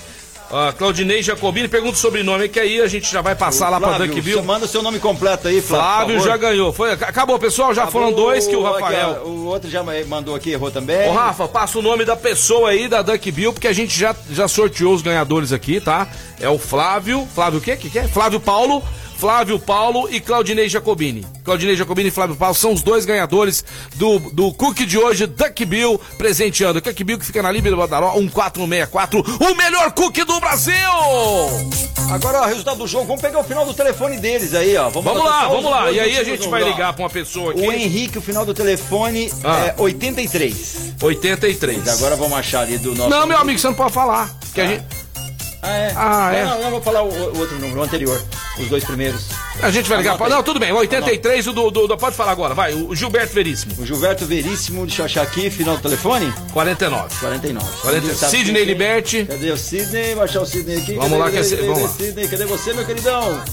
[0.51, 3.89] ah, Claudinei Jacobini, pergunta o sobrenome que aí a gente já vai passar lá pra
[3.89, 4.39] Flávio, Duck Bill.
[4.39, 6.15] você manda o seu nome completo aí, Flávio.
[6.15, 6.71] Flávio já ganhou.
[6.73, 9.23] Foi, acabou, pessoal, já foram Acabou, dois que o Rafael.
[9.25, 11.09] o outro já mandou aqui, errou também.
[11.09, 14.15] Ô, Rafa, passa o nome da pessoa aí da Duck Bill, porque a gente já,
[14.29, 16.07] já sorteou os ganhadores aqui, tá?
[16.39, 17.27] É o Flávio.
[17.33, 17.75] Flávio o quê?
[17.75, 18.07] que, que é?
[18.07, 18.83] Flávio Paulo.
[19.17, 21.25] Flávio Paulo e Claudinei Jacobini.
[21.43, 23.63] Claudinei Jacobini e Flávio Paulo são os dois ganhadores
[23.95, 26.81] do, do Cook de hoje, Duck Bill, presenteando.
[26.81, 30.75] Duck Bill que fica na Líbia do Badaró, 1464, o melhor cook do Brasil!
[32.11, 34.89] Agora, ó, resultado do jogo, vamos pegar o final do telefone deles aí, ó.
[34.89, 35.91] Vamos botar lá, vamos lá.
[35.91, 37.61] E aí a gente vai ligar pra uma pessoa aqui.
[37.61, 39.67] O Henrique, o final do telefone Ah.
[39.67, 40.93] é 83.
[41.01, 41.87] 83.
[41.87, 43.09] Agora vamos achar ali do nosso.
[43.09, 44.29] Não, meu amigo, você não pode falar.
[44.53, 44.83] Que a gente.
[45.65, 45.93] Ah, é?
[45.95, 46.45] Ah, é.
[46.45, 48.21] Não, não, vou falar o, o outro número, o anterior.
[48.59, 49.25] Os dois primeiros.
[49.61, 50.29] A gente vai ligar pra.
[50.29, 50.71] Não, tudo bem.
[50.71, 52.73] 83, o do, do, do- Pode falar agora, vai.
[52.73, 53.73] O Gilberto Veríssimo.
[53.79, 56.31] O Gilberto Veríssimo, deixa eu achar aqui, final do telefone?
[56.53, 57.15] 49.
[57.19, 57.65] 49.
[57.81, 58.13] 40.
[58.15, 58.65] Sabe Sidney quem que?
[58.65, 59.25] Liberti.
[59.25, 60.13] Cadê o Sidney?
[60.15, 60.93] Vou achar o Sidney aqui.
[60.93, 61.89] Vamos Cadê, lá, cadê, que é- vamos cadê lá.
[62.07, 62.27] Sidney?
[62.27, 63.43] Cadê você, meu queridão?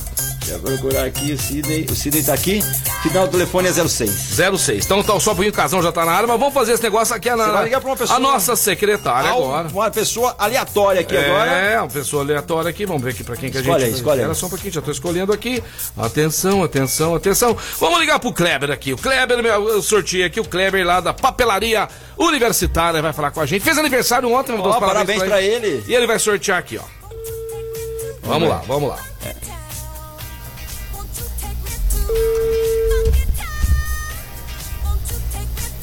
[0.44, 1.86] Deixa eu procurar aqui o Sidney.
[1.90, 2.60] O Sidney tá aqui.
[3.02, 4.10] Final do telefone é 06.
[4.58, 4.84] 06.
[4.84, 6.82] Então tá, só um pouquinho, o Casão já tá na área, mas vamos fazer esse
[6.82, 7.30] negócio aqui.
[7.30, 9.68] Na, Você vai ligar pra uma pessoa- A nossa secretária Al- agora.
[9.68, 11.50] Uma pessoa aleatória aqui agora.
[11.50, 12.84] É, uma pessoa aleatória aqui.
[12.84, 13.72] Vamos ver aqui pra quem que a gente.
[13.84, 14.18] aí, escolhe.
[14.20, 15.62] Espera só um pouquinho, já tô escolhendo aqui.
[15.96, 17.56] Atenção, atenção, atenção.
[17.78, 18.92] Vamos ligar pro Kleber aqui.
[18.92, 23.46] O Kleber, eu sorteei aqui o Kleber lá da papelaria universitária, vai falar com a
[23.46, 23.62] gente.
[23.62, 25.84] Fez aniversário ontem, mandou Ó, os parabéns pra ele.
[25.86, 26.82] E ele vai sortear aqui, ó.
[28.24, 28.98] Vamos lá, vamos lá.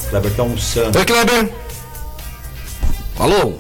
[0.10, 0.98] Kleber tá almoçando.
[0.98, 1.54] Oi, Kleber.
[3.20, 3.54] Alô?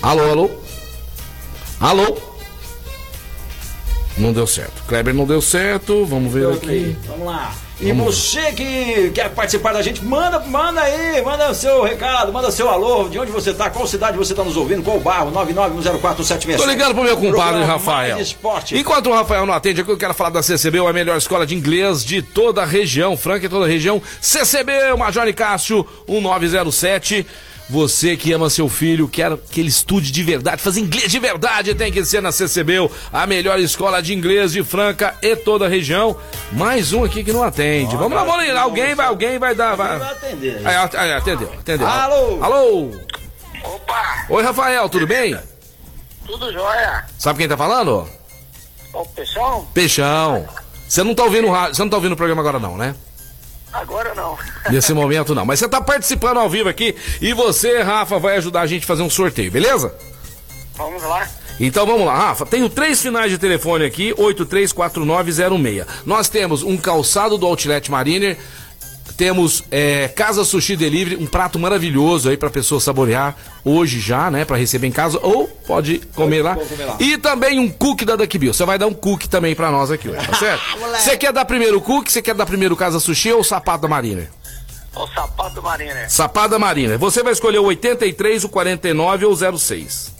[0.00, 0.50] Alô, alô?
[1.80, 2.18] Alô?
[4.16, 4.82] Não deu certo.
[4.86, 6.04] Kleber não deu certo.
[6.04, 6.96] Vamos ver aqui.
[7.06, 7.52] Vamos lá.
[7.80, 12.50] E você que quer participar da gente, manda, manda aí, manda o seu recado, manda
[12.50, 16.56] seu alô, de onde você tá, qual cidade você tá nos ouvindo, qual bairro, 991041767.
[16.56, 18.18] Tô ligando pro meu compadre Rafael.
[18.20, 18.76] Esporte.
[18.76, 21.54] Enquanto o Rafael não atende, aqui eu quero falar da CCB, a melhor escola de
[21.54, 24.02] inglês de toda a região, Franca e toda a região.
[24.20, 27.24] CCB, Major Cássio, 1907.
[27.70, 31.74] Você que ama seu filho, quer que ele estude de verdade, fazer inglês de verdade,
[31.74, 35.68] tem que ser na CCB, a melhor escola de inglês de Franca e toda a
[35.68, 36.16] região.
[36.52, 37.94] Mais um aqui que não atende.
[37.94, 38.62] Vamos lá, vamos lá.
[38.62, 39.74] Alguém vai, alguém vai dar.
[39.76, 39.98] Vai.
[39.98, 40.66] Vai atender.
[40.66, 41.86] Aí, at- aí, atendeu, atendeu.
[41.86, 42.42] Alô?
[42.42, 42.90] Alô?
[43.64, 45.36] Opa, Oi, Rafael, tudo bem?
[46.26, 47.04] tudo jóia?
[47.18, 48.08] Sabe quem tá falando?
[48.94, 50.46] Ô, pessoal, Peixão.
[50.88, 52.94] Você não tá ouvindo o rádio, você não tá ouvindo o programa agora não, né?
[53.72, 54.36] Agora não.
[54.70, 55.44] Nesse momento não.
[55.44, 58.86] Mas você tá participando ao vivo aqui e você, Rafa, vai ajudar a gente a
[58.86, 59.94] fazer um sorteio, beleza?
[60.74, 61.28] Vamos lá.
[61.60, 62.46] Então vamos lá, Rafa.
[62.46, 65.86] Tenho três finais de telefone aqui, 834906.
[66.06, 68.38] Nós temos um calçado do Outlet Mariner.
[69.18, 74.44] Temos é, Casa Sushi Delivery, um prato maravilhoso aí pra pessoa saborear hoje já, né?
[74.44, 76.54] Pra receber em casa ou pode comer lá.
[76.54, 76.96] comer lá.
[77.00, 78.54] E também um cookie da Duck Bill.
[78.54, 80.62] Você vai dar um cookie também pra nós aqui hoje, tá certo?
[80.96, 83.44] Você quer dar primeiro o cookie, você quer dar primeiro o Casa Sushi ou o
[83.44, 84.30] sapato da Mariner?
[84.94, 86.08] O sapato Marina.
[86.08, 86.96] Sapato da Mariner.
[86.96, 90.17] Você vai escolher o 83, o 49 ou o 06.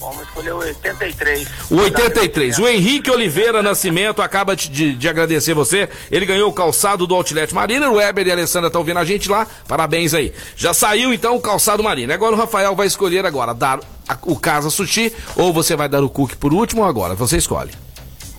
[0.00, 1.48] Vamos escolher o 83.
[1.70, 2.58] O 83.
[2.58, 5.88] O Henrique Oliveira Nascimento acaba de, de- de agradecer você.
[6.10, 7.90] Ele ganhou o calçado do Outlet Marina.
[7.90, 9.46] O Weber e a Alessandra estão ouvindo a gente lá.
[9.66, 10.32] Parabéns aí.
[10.56, 12.14] Já saiu então o calçado Marina.
[12.14, 16.02] Agora o Rafael vai escolher agora dar a- o Casa Sushi ou você vai dar
[16.04, 17.14] o cookie por último ou agora?
[17.16, 17.72] Você escolhe.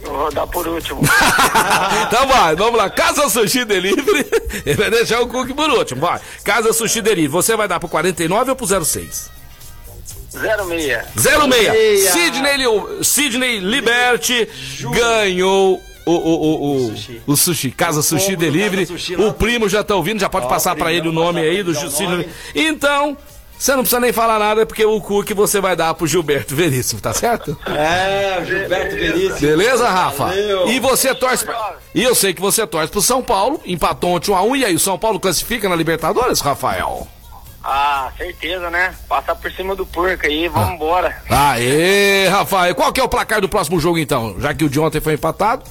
[0.02, 1.02] Eu vou dar por último.
[2.08, 2.90] então vai, vamos lá.
[2.90, 4.26] Casa Sushi Delivery.
[4.66, 6.00] Ele vai deixar o cookie por último.
[6.02, 6.22] Vai.
[6.44, 7.28] Casa Sushi Delivery.
[7.28, 9.30] Você vai dar pro 49 ou pro 06?
[10.30, 11.00] 06.
[11.16, 12.10] 06.
[12.10, 14.48] Sidney, Li- Sidney Liberty
[14.94, 16.94] ganhou o, o, o, o,
[17.28, 17.72] o sushi.
[17.72, 18.86] Casa Sushi Delivery.
[18.86, 19.16] Casa Sushi.
[19.16, 21.64] O primo já tá ouvindo, já pode Ó, passar pra primo, ele o nome aí
[21.64, 22.08] do Sidney.
[22.10, 22.30] nome.
[22.56, 23.18] Então,
[23.58, 27.02] você não precisa nem falar nada, porque o cookie você vai dar pro Gilberto Veríssimo,
[27.02, 27.58] tá certo?
[27.68, 29.40] É, o Gilberto Veríssimo.
[29.40, 30.26] Beleza, Rafa?
[30.26, 30.70] Valeu.
[30.70, 31.76] E você torce pra...
[31.94, 34.66] E eu sei que você torce pro São Paulo, empatou ontem 1 a 1 e
[34.66, 37.08] aí o São Paulo classifica na Libertadores, Rafael?
[37.64, 38.96] Ah, certeza, né?
[39.08, 41.16] Passar por cima do porco aí, vamos embora.
[41.30, 42.74] Aê, Rafael.
[42.74, 44.40] Qual que é o placar do próximo jogo então?
[44.40, 45.64] Já que o de ontem foi empatado?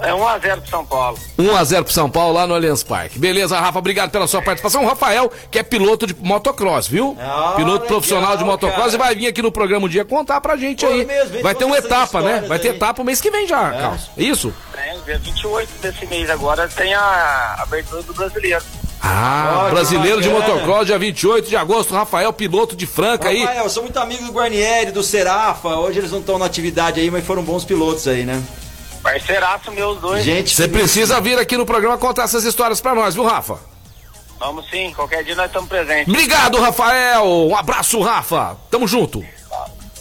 [0.00, 1.18] É 1x0 pro São Paulo.
[1.38, 3.16] 1x0 pro São Paulo lá no Allianz Parque.
[3.16, 4.82] Beleza, Rafa, obrigado pela sua participação.
[4.82, 7.16] O Rafael, que é piloto de motocross, viu?
[7.20, 8.94] Ah, piloto legal, profissional de motocross cara.
[8.94, 11.04] e vai vir aqui no programa um dia contar pra gente Foi aí.
[11.06, 12.44] mesmo, vai ter uma etapa, né?
[12.48, 12.76] Vai ter aí.
[12.76, 14.10] etapa o mês que vem já, Carlos.
[14.16, 14.52] Isso?
[14.76, 18.64] É, dia 28 desse mês agora tem a abertura do brasileiro.
[19.06, 20.54] Ah, Ó, que brasileiro de bacana.
[20.54, 23.40] motocross, dia 28 de agosto, Rafael, piloto de Franca aí.
[23.44, 25.68] Rafael, eu sou muito amigo do Guarnieri, do Serafa.
[25.76, 28.42] Hoje eles não estão na atividade aí, mas foram bons pilotos aí, né?
[29.02, 30.24] Parceiraço meus dois.
[30.24, 33.58] Gente, Você precisa vir aqui no programa contar essas histórias pra nós, viu, Rafa?
[34.40, 36.08] Vamos sim, qualquer dia nós estamos presentes.
[36.08, 37.24] Obrigado, Rafael.
[37.26, 38.56] Um abraço, Rafa.
[38.70, 39.22] Tamo junto.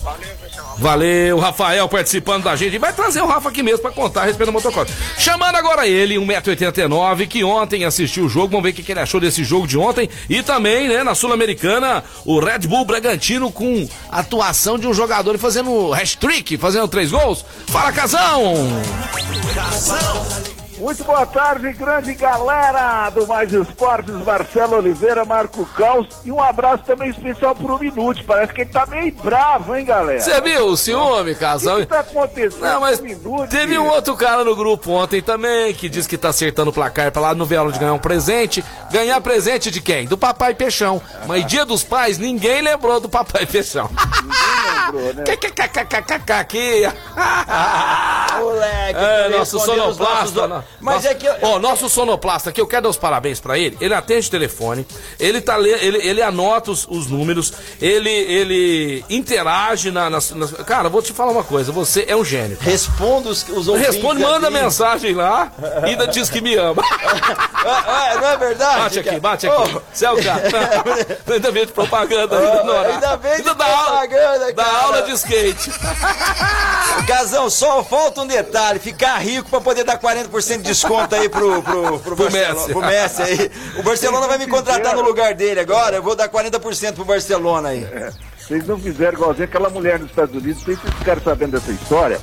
[0.04, 0.76] Valeu, pessoal.
[0.78, 2.76] Valeu, Rafael participando da gente.
[2.76, 4.90] E vai trazer o Rafa aqui mesmo pra contar a respeito do motocross.
[5.18, 8.50] Chamando agora ele, 1,89m, que ontem assistiu o jogo.
[8.50, 10.10] Vamos ver o que ele achou desse jogo de ontem.
[10.30, 15.94] E também, né, na Sul-Americana, o Red Bull Bragantino com atuação de um jogador fazendo
[15.94, 17.46] hat-trick, fazendo três gols.
[17.68, 18.68] Fala, Casão!
[20.84, 26.84] Muito boa tarde, grande galera do Mais Esportes, Marcelo Oliveira, Marco Caos e um abraço
[26.84, 28.22] também especial pro Minute.
[28.26, 30.20] Parece que ele tá meio bravo, hein, galera?
[30.20, 31.76] Você viu o ciúme, Casão?
[31.76, 33.50] O que, que tá acontecendo Não, mas Minute?
[33.50, 37.14] teve um outro cara no grupo ontem também que diz que tá acertando o placar
[37.14, 38.62] pra lá no Velo de ganhar um presente.
[38.92, 40.06] Ganhar presente de quem?
[40.06, 41.02] Do Papai Peixão.
[41.26, 43.90] Mas dia dos pais, ninguém lembrou do Papai Peixão.
[44.92, 45.24] lembrou, né?
[46.40, 46.84] Aqui.
[48.40, 49.00] moleque.
[49.00, 50.48] É, nosso sonoplasta.
[50.48, 51.28] nossos Mas é que.
[51.42, 53.78] Ó, nosso sonoplasta aqui, eu quero dar os parabéns pra ele.
[53.80, 54.86] Ele atende o telefone,
[55.20, 60.52] ele, tá, le- ele, ele anota os, os números, ele, ele interage na, nas, nas-
[60.66, 62.58] Cara, vou te falar uma coisa, você é um gênio.
[62.60, 63.94] Responda os, os ouvintes.
[63.96, 64.60] Responde, manda ali.
[64.62, 65.52] mensagem lá
[65.86, 66.82] e ainda diz que me ama.
[67.66, 68.80] É, não é verdade?
[68.82, 69.20] Bate aqui, cara?
[69.22, 69.76] bate aqui.
[69.78, 70.42] Ô, Você é o cara.
[71.32, 72.38] ainda vem de propaganda.
[72.38, 72.94] ainda, horário.
[72.94, 74.73] ainda bem de Ainda dá propaganda, dá cara.
[74.74, 75.72] Aula de skate.
[77.08, 81.62] Casão, só falta um detalhe: ficar rico pra poder dar 40% de desconto aí pro,
[81.62, 82.68] pro, pro, Pro Messi.
[82.72, 83.52] pro Messi aí.
[83.78, 85.96] O Barcelona vai me contratar no lugar dele agora.
[85.98, 87.84] Eu vou dar 40% pro Barcelona aí.
[87.84, 91.22] É, Vocês não fizeram igualzinho aquela mulher nos Estados Unidos, não sei se vocês ficaram
[91.22, 92.20] sabendo dessa história.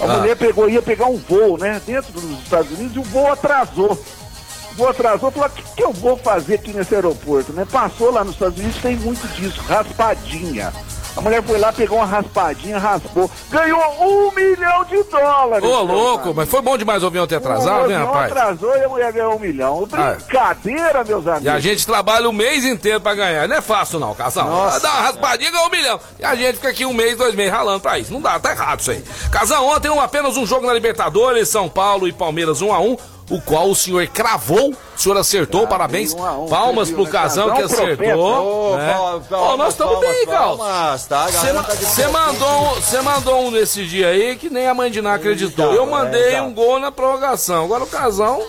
[0.00, 0.18] A Ah.
[0.18, 3.92] mulher pegou, ia pegar um voo, né, dentro dos Estados Unidos e o voo atrasou.
[3.92, 7.66] O voo atrasou, falou, o que, que eu vou fazer aqui nesse aeroporto, né?
[7.70, 10.70] Passou lá nos Estados Unidos, tem muito disso, raspadinha.
[11.16, 15.64] A mulher foi lá, pegou uma raspadinha, raspou, ganhou um milhão de dólares.
[15.66, 16.34] Ô, louco, amigo.
[16.34, 18.32] mas foi bom demais o avião ter atrasado, o né, rapaz?
[18.32, 19.86] atrasou e a mulher ganhou um milhão.
[19.86, 21.46] Brincadeira, meus amigos.
[21.46, 23.48] E a gente trabalha o mês inteiro pra ganhar.
[23.48, 24.46] Não é fácil, não, Casal.
[24.46, 24.80] Nossa.
[24.80, 26.00] Dá uma raspadinha e ganha um milhão.
[26.18, 28.12] E a gente fica aqui um mês, dois meses ralando pra isso.
[28.12, 29.02] Não dá, tá errado isso aí.
[29.30, 32.96] Casal, ontem um, apenas um jogo na Libertadores, São Paulo e Palmeiras 1 a 1
[33.30, 34.70] o qual o senhor cravou.
[34.70, 36.14] O senhor acertou, parabéns.
[36.14, 37.10] um um, Palmas pro né?
[37.10, 38.76] Casão que Casão acertou.
[38.78, 38.92] Né?
[38.94, 40.92] palmas, palmas, nós estamos bem, tá?
[40.92, 42.08] A Você tá pé.
[42.08, 45.72] mandou, você mandou um nesse dia aí que nem a mãe de Ná acreditou.
[45.72, 47.64] Eu mandei é, um gol na prorrogação.
[47.64, 48.40] Agora o casal,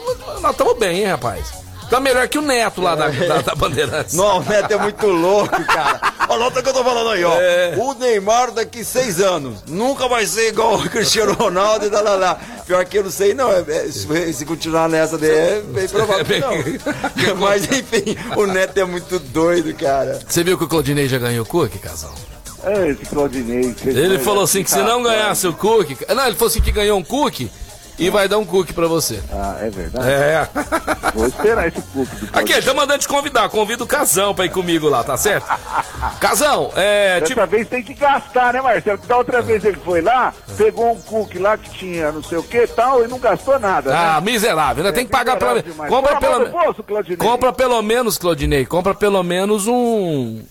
[0.42, 1.68] nós estamos bem, hein, rapaz?
[1.90, 4.14] Tá melhor que o Neto lá da, da, da Bandeirantes.
[4.14, 6.14] Não, o Neto é muito louco, cara.
[6.30, 7.34] Olha o que eu tô falando aí, ó.
[7.40, 7.76] É.
[7.78, 12.16] O Neymar daqui seis anos nunca vai ser igual o Cristiano Ronaldo e tal, lá,
[12.16, 12.40] lá.
[12.66, 13.52] Pior que eu não sei, não.
[13.52, 17.38] É- é- se, se continuar nessa daí, é bem provável que não.
[17.40, 20.20] Mas enfim, o Neto é muito doido, cara.
[20.28, 22.14] Você viu que o Claudinei já ganhou o cookie, casal?
[22.64, 23.74] É, esse Claudinei.
[23.86, 25.98] Ele falou assim que se não ganhasse o cookie.
[26.14, 27.50] Não, ele falou assim que ganhou um cookie
[27.98, 29.22] e vai dar um cookie pra você.
[29.32, 30.10] Ah, é verdade?
[30.10, 30.48] É.
[31.14, 33.50] Vou esperar esse cookie Aqui, tá mandando te convidar.
[33.50, 35.48] Convida o Casão pra ir comigo lá, tá certo?
[36.20, 37.20] Casão, é.
[37.20, 38.98] Dessa Tipo, vez tem que gastar, né, Marcelo?
[39.08, 42.44] Da outra vez ele foi lá, pegou um cookie lá que tinha não sei o
[42.44, 44.32] que e tal, e não gastou nada, ah, né?
[44.32, 44.92] miserável, né?
[44.92, 45.90] Tem que pagar pelo demais.
[45.90, 46.84] Compra pelo bolso.
[47.18, 50.42] Compra pelo menos, Claudinei, compra pelo menos um.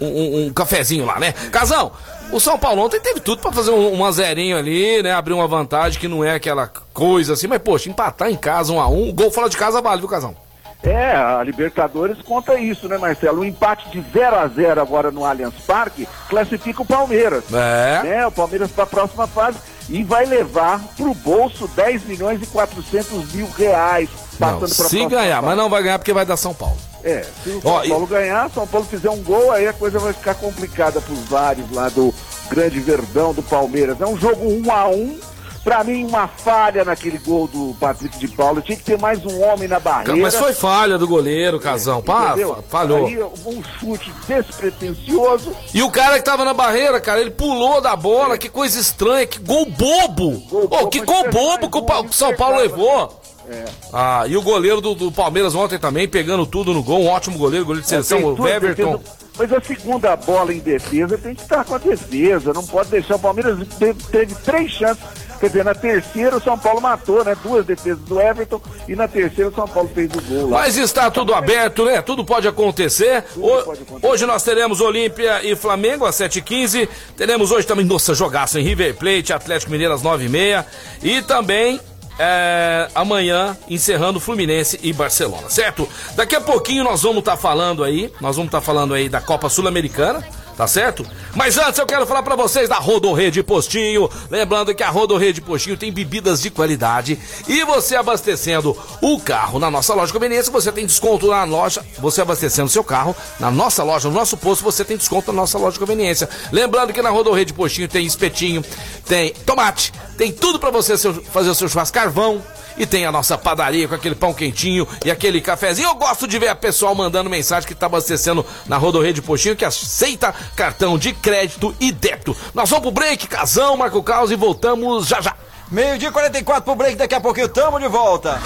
[0.00, 1.32] Um, um- um cafezinho lá, né?
[1.52, 1.92] Casão,
[2.32, 5.12] o São Paulo ontem teve tudo pra fazer um, um a zerinho ali, né?
[5.12, 8.80] Abrir uma vantagem que não é aquela coisa assim, mas poxa, empatar em casa um
[8.80, 10.34] a um, gol fora de casa vale, viu, Casão?
[10.82, 13.40] É, a Libertadores conta isso, né, Marcelo?
[13.40, 17.44] O empate de 0 a 0 agora no Allianz Parque classifica o Palmeiras.
[17.50, 18.02] É.
[18.02, 18.26] Né?
[18.26, 19.56] O Palmeiras para a próxima fase
[19.88, 24.10] e vai levar pro bolso 10 milhões e 400 mil reais.
[24.38, 25.46] Não, Passando pra se ganhar, fase.
[25.46, 26.76] mas não vai ganhar porque vai dar São Paulo.
[27.04, 29.98] É, se o São e- Paulo ganhar, São Paulo fizer um gol, aí a coisa
[29.98, 32.12] vai ficar complicada pros vários lá do
[32.48, 34.00] Grande Verdão do Palmeiras.
[34.00, 35.18] É um jogo um a um.
[35.62, 38.60] Pra mim, uma falha naquele gol do Patrick de Paulo.
[38.60, 40.20] Tinha que ter mais um homem na barreira.
[40.20, 42.02] Mas foi falha do goleiro, Casão.
[42.02, 43.06] Pá, fa- falhou.
[43.06, 45.54] Aí, um chute despretensioso.
[45.72, 49.26] E o cara que tava na barreira, cara, ele pulou da bola, que coisa estranha,
[49.26, 50.32] que gol bobo!
[50.50, 53.20] Gol Ô, bobo, que gol bobo que o São Paulo levou!
[53.50, 53.64] É.
[53.92, 57.36] Ah, e o goleiro do, do Palmeiras ontem também, pegando tudo no gol, um ótimo
[57.38, 59.00] goleiro, goleiro de seleção, o defesas,
[59.38, 62.52] Mas a segunda bola em defesa tem que estar com a defesa.
[62.52, 63.16] Não pode deixar.
[63.16, 65.02] O Palmeiras teve, teve três chances.
[65.40, 67.36] Quer dizer, na terceira o São Paulo matou, né?
[67.42, 70.60] Duas defesas do Everton e na terceira o São Paulo fez o gol lá.
[70.60, 72.00] Mas está tudo aberto, né?
[72.00, 73.22] Tudo pode acontecer.
[73.34, 74.06] Tudo Ho- pode acontecer.
[74.06, 76.88] Hoje nós teremos Olímpia e Flamengo às 7h15.
[77.16, 80.64] Teremos hoje também, nossa, jogaço em River Plate, Atlético Mineiro às 9h30.
[81.02, 81.78] E também
[82.18, 85.88] é, amanhã, encerrando Fluminense e Barcelona, certo?
[86.14, 89.08] Daqui a pouquinho nós vamos estar tá falando aí, nós vamos estar tá falando aí
[89.08, 90.24] da Copa Sul-Americana,
[90.56, 91.04] tá certo?
[91.34, 94.08] Mas antes eu quero falar para vocês da Rodorrede Postinho.
[94.30, 99.70] Lembrando que a Rodorrede Postinho tem bebidas de qualidade e você abastecendo o carro na
[99.70, 101.84] nossa loja de conveniência, você tem desconto na loja.
[101.98, 105.58] Você abastecendo seu carro na nossa loja, no nosso posto, você tem desconto na nossa
[105.58, 106.28] loja de conveniência.
[106.52, 108.64] Lembrando que na Rodorrede Postinho tem espetinho,
[109.06, 112.42] tem tomate, tem tudo para você fazer o seu churrasco carvão
[112.76, 115.88] e tem a nossa padaria com aquele pão quentinho e aquele cafezinho.
[115.88, 119.64] Eu gosto de ver a pessoal mandando mensagem que tá abastecendo na Rodorrede Postinho que
[119.64, 122.36] aceita cartão de crédito e débito.
[122.54, 125.34] Nós vamos pro break, casão, Marco Caos e voltamos já já.
[125.70, 128.40] Meio-dia 44 pro break, daqui a pouquinho tamo de volta.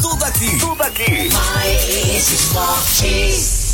[0.00, 0.58] Tudo aqui.
[0.58, 1.30] Tudo aqui.
[1.32, 3.65] Mais esportes.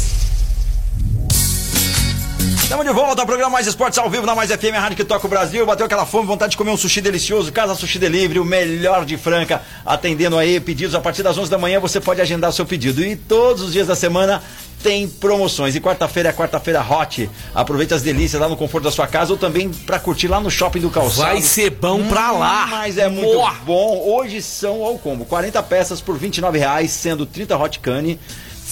[2.83, 5.05] Estamos de volta ao programa Mais Esportes ao vivo na Mais FM, a rádio que
[5.05, 5.65] toca o Brasil.
[5.65, 7.53] Bateu aquela fome, vontade de comer um sushi delicioso.
[7.53, 10.93] Casa Sushi Delivery, o melhor de Franca, atendendo aí pedidos.
[10.97, 13.01] A partir das 11 da manhã você pode agendar seu pedido.
[13.01, 14.43] E todos os dias da semana
[14.83, 15.77] tem promoções.
[15.77, 17.31] E quarta-feira é quarta-feira hot.
[17.55, 20.51] Aproveite as delícias lá no conforto da sua casa ou também para curtir lá no
[20.51, 21.31] shopping do calçado.
[21.31, 22.67] Vai ser bom hum, pra lá.
[22.67, 23.55] Mas é muito Boa.
[23.65, 24.03] bom.
[24.09, 25.25] Hoje são ao combo.
[25.25, 28.19] 40 peças por R$ 29,00, sendo 30 hot cane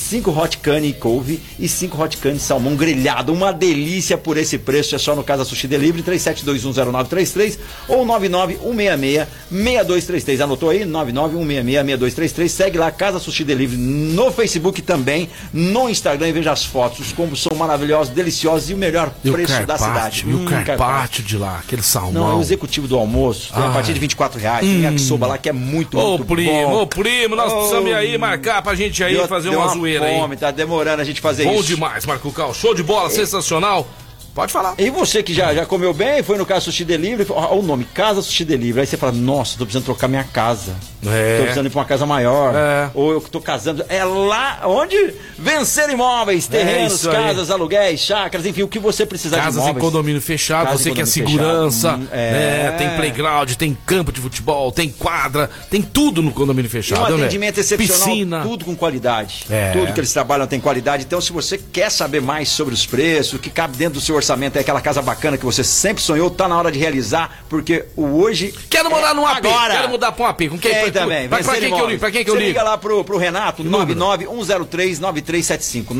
[0.01, 3.32] 5 hot cane couve e 5 hot cane salmão grelhado.
[3.32, 4.94] Uma delícia por esse preço.
[4.94, 10.40] É só no Casa Sushi Delivery 37210933 ou 991666233.
[10.40, 10.84] Anotou aí?
[10.84, 12.48] 991666233.
[12.48, 17.01] Segue lá Casa Sushi Delivery no Facebook também, no Instagram e veja as fotos.
[17.01, 20.24] Os combos são maravilhosos, deliciosos e o melhor e preço o da cidade.
[20.26, 22.12] E o hum, carpaccio de lá, aquele salmão.
[22.12, 23.53] Não, é o executivo do almoço.
[23.53, 24.66] Tem a partir de 24 reais.
[24.66, 24.82] Hum.
[24.82, 26.82] Tem a soba lá que é muito, ô, muito primo, bom.
[26.82, 27.57] Ô, primo, nós oh.
[27.57, 31.05] precisamos ir aí marcar pra gente aí fazer uma, uma zoeira fome, tá demorando a
[31.05, 31.62] gente fazer Bom isso.
[31.62, 32.55] Bom demais, Marco Cal.
[32.55, 33.11] Show de bola, é.
[33.11, 33.86] sensacional.
[34.34, 34.74] Pode falar.
[34.78, 37.84] E você que já, já comeu bem, foi no Casa Sushi Delivery, olha o nome,
[37.84, 38.80] Casa Sushi Delivery.
[38.80, 40.76] Aí você fala, nossa, tô precisando trocar minha casa.
[41.07, 41.36] É.
[41.36, 42.55] Tô precisando ir pra uma casa maior.
[42.55, 42.90] É.
[42.94, 43.84] Ou eu tô casando.
[43.88, 49.07] É lá onde vencer imóveis, é terrenos, é casas, aluguéis, chácaras, enfim, o que você
[49.07, 49.76] precisar Casas de imóveis.
[49.76, 52.32] em condomínio fechado, Casa você quer segurança, hum, é.
[52.32, 52.74] né?
[52.78, 57.11] tem playground, tem campo de futebol, tem quadra, tem tudo no condomínio fechado.
[57.11, 57.24] E um né?
[57.24, 58.42] atendimento excepcional, Piscina.
[58.42, 59.46] tudo com qualidade.
[59.51, 59.72] É.
[59.72, 61.05] Tudo que eles trabalham tem qualidade.
[61.05, 64.14] Então, se você quer saber mais sobre os preços, o que cabe dentro do seu
[64.14, 67.86] orçamento, é aquela casa bacana que você sempre sonhou, tá na hora de realizar, porque
[67.96, 68.55] o hoje.
[68.68, 69.46] Quero morar é num AP.
[69.46, 69.74] Agora.
[69.74, 70.48] Quero mudar pra um AP.
[70.48, 70.89] Com quem?
[70.93, 71.28] Também?
[71.28, 72.01] Pra, pra, quem que eu ligo?
[72.01, 72.49] Pra quem que eu ligo?
[72.49, 75.95] liga lá pro, pro Renato, 99103-9375.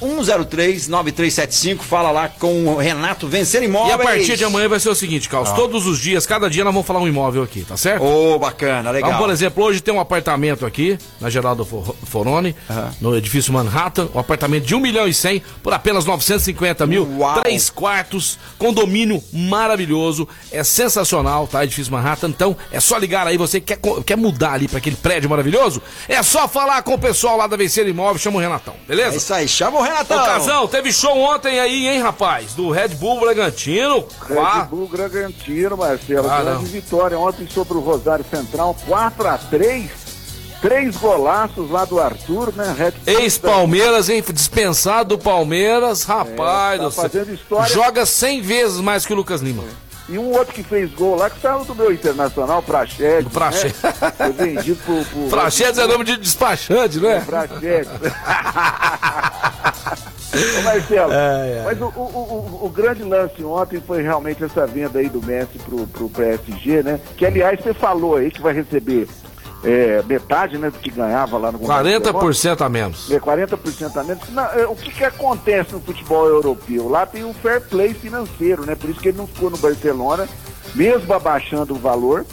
[0.00, 1.80] 99103-9375.
[1.80, 3.90] Fala lá com o Renato Vencer Imóveis.
[3.90, 5.50] E a partir de amanhã vai ser o seguinte, Carlos.
[5.50, 5.54] Ah.
[5.54, 8.02] Todos os dias, cada dia, nós vamos falar um imóvel aqui, tá certo?
[8.02, 9.10] Ô, oh, bacana, legal.
[9.10, 12.90] Então, por exemplo, hoje tem um apartamento aqui, na Geraldo Foroni, uhum.
[13.00, 14.08] no edifício Manhattan.
[14.14, 17.08] Um apartamento de 1 milhão e 100 por apenas 950 mil.
[17.18, 17.40] Uau.
[17.40, 20.28] Três quartos, condomínio maravilhoso.
[20.50, 21.64] É sensacional, tá?
[21.64, 22.28] Edifício Manhattan.
[22.28, 25.82] Então, é só ligar aí, você quer, quer mudar ali para aquele prédio maravilhoso?
[26.08, 29.14] É só falar com o pessoal lá da Vencer Imóvel, chama o Renatão, beleza?
[29.14, 30.22] É isso aí, chama o Renatão.
[30.22, 32.54] Ô, Casão, teve show ontem aí, hein, rapaz?
[32.54, 34.06] Do Red Bull Bragantino.
[34.28, 34.66] Red.
[34.70, 36.30] Bull Bragantino, Marcelo.
[36.30, 40.04] Ah, grande vitória ontem sobre o Rosário Central, 4 a 3
[40.64, 42.90] Três golaços lá do Arthur, né?
[43.06, 44.24] Ex-Palmeiras, hein?
[44.32, 46.80] Dispensado do Palmeiras, rapaz.
[46.80, 47.68] É, tá fazendo história.
[47.68, 49.62] Joga 100 vezes mais que o Lucas Lima.
[49.62, 49.93] É.
[50.08, 53.32] E um outro que fez gol lá, que saiu do meu internacional, Prachedes.
[53.32, 53.82] Prachedes.
[53.82, 53.92] Né?
[54.16, 57.20] Foi vendido pro Prachedes é nome de despachante, não é?
[57.20, 57.88] Prachedes.
[60.58, 61.62] Ô Marcelo, é, é.
[61.64, 65.58] mas o, o, o, o, grande lance ontem foi realmente essa venda aí do Messi
[65.58, 67.00] pro, pro PSG, né?
[67.16, 69.08] Que aliás você falou aí que vai receber
[69.64, 73.10] é, metade né, do que ganhava lá no 40% a menos.
[73.10, 74.28] É, 40% a menos.
[74.30, 76.88] Não, é, o que, que acontece no futebol europeu?
[76.88, 78.74] Lá tem um fair play financeiro, né?
[78.74, 80.28] Por isso que ele não ficou no Barcelona,
[80.74, 82.26] mesmo abaixando o valor.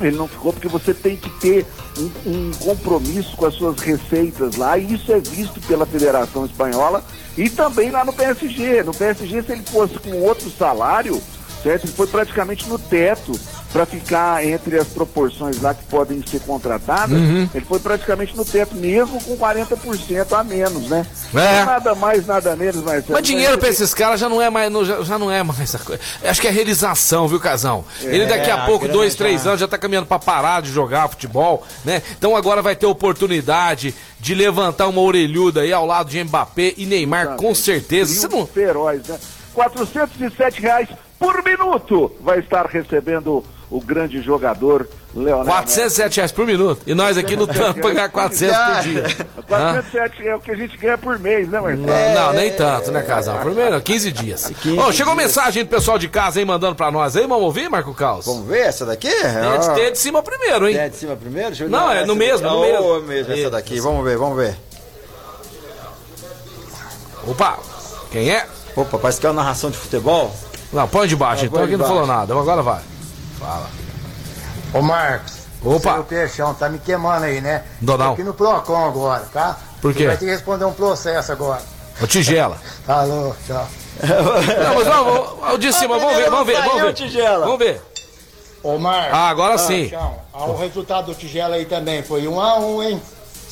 [0.00, 1.64] Ele não ficou porque você tem que ter
[1.96, 7.04] um, um, compromisso com as suas receitas lá, e isso é visto pela Federação Espanhola
[7.38, 8.82] e também lá no PSG.
[8.82, 11.22] No PSG, se ele fosse com outro salário,
[11.62, 11.84] certo?
[11.84, 13.38] Ele foi praticamente no teto
[13.74, 17.48] para ficar entre as proporções lá que podem ser contratadas, uhum.
[17.52, 21.04] ele foi praticamente no teto, mesmo com 40% a menos, né?
[21.34, 21.64] É.
[21.64, 23.04] Nada mais, nada menos, mas.
[23.08, 25.80] Mas dinheiro para esses caras já não é mais, já, já não é mais a
[25.80, 26.00] coisa.
[26.22, 27.84] Acho que é realização, viu, Casão?
[28.00, 29.50] É, ele daqui a pouco, dois, três já.
[29.50, 32.00] anos, já tá caminhando para parar de jogar futebol, né?
[32.16, 36.86] Então agora vai ter oportunidade de levantar uma orelhuda aí ao lado de Mbappé e
[36.86, 38.14] Neymar, com certeza.
[38.14, 38.46] Você não...
[38.46, 39.18] Feroz, né?
[39.52, 43.42] 407 reais por minuto vai estar recebendo
[43.74, 45.50] o grande jogador Leonardo.
[45.50, 46.82] 407 reais por minuto.
[46.86, 49.04] E nós aqui lutando pra ganhar 400 por dia.
[49.50, 49.82] Hã?
[49.82, 51.84] 407 é o que a gente ganha por mês, né, Marcelo?
[51.84, 53.40] Não, não, nem tanto, né, casal?
[53.40, 54.52] Primeiro, 15 dias.
[54.78, 57.26] Ó, chegou mensagem do pessoal de casa aí mandando pra nós aí.
[57.26, 58.26] Vamos ouvir, Marco Caos?
[58.26, 59.10] Vamos ver essa daqui?
[59.10, 60.76] Tem de, tem de cima primeiro, hein?
[60.76, 61.48] Tem de cima primeiro?
[61.48, 62.84] Deixa eu Não, é no mesmo, no mesmo.
[62.84, 63.80] Oh, mesmo essa daqui.
[63.80, 64.56] Vamos ver, vamos ver.
[67.26, 67.58] Opa,
[68.12, 68.46] quem é?
[68.76, 70.32] Opa, parece que é uma narração de futebol.
[70.72, 72.32] Não, põe de baixo, Ah, então aqui não falou nada.
[72.32, 72.93] Agora vai.
[73.44, 73.68] Fala.
[74.72, 75.44] Ô Marcos.
[75.62, 75.94] Opa.
[75.94, 77.64] Seu peixão tá me queimando aí, né?
[77.78, 78.08] Donal.
[78.08, 79.58] Tô aqui no Procon agora, tá?
[79.82, 80.00] Por quê?
[80.00, 81.60] Você vai ter que responder um processo agora.
[82.02, 82.56] Ô, tigela.
[82.88, 83.68] Alô, tchau.
[84.02, 86.94] Não, mas vamos, o de cima, vamos ver, vamos ver, vamos ver.
[86.94, 87.44] Tigela.
[87.44, 87.82] Vamos ver.
[88.62, 89.12] Ô Marcos.
[89.12, 89.88] Ah, agora sim.
[89.88, 90.24] Tchau.
[90.32, 93.00] Ah, o resultado do Tigela aí também foi um a um, hein?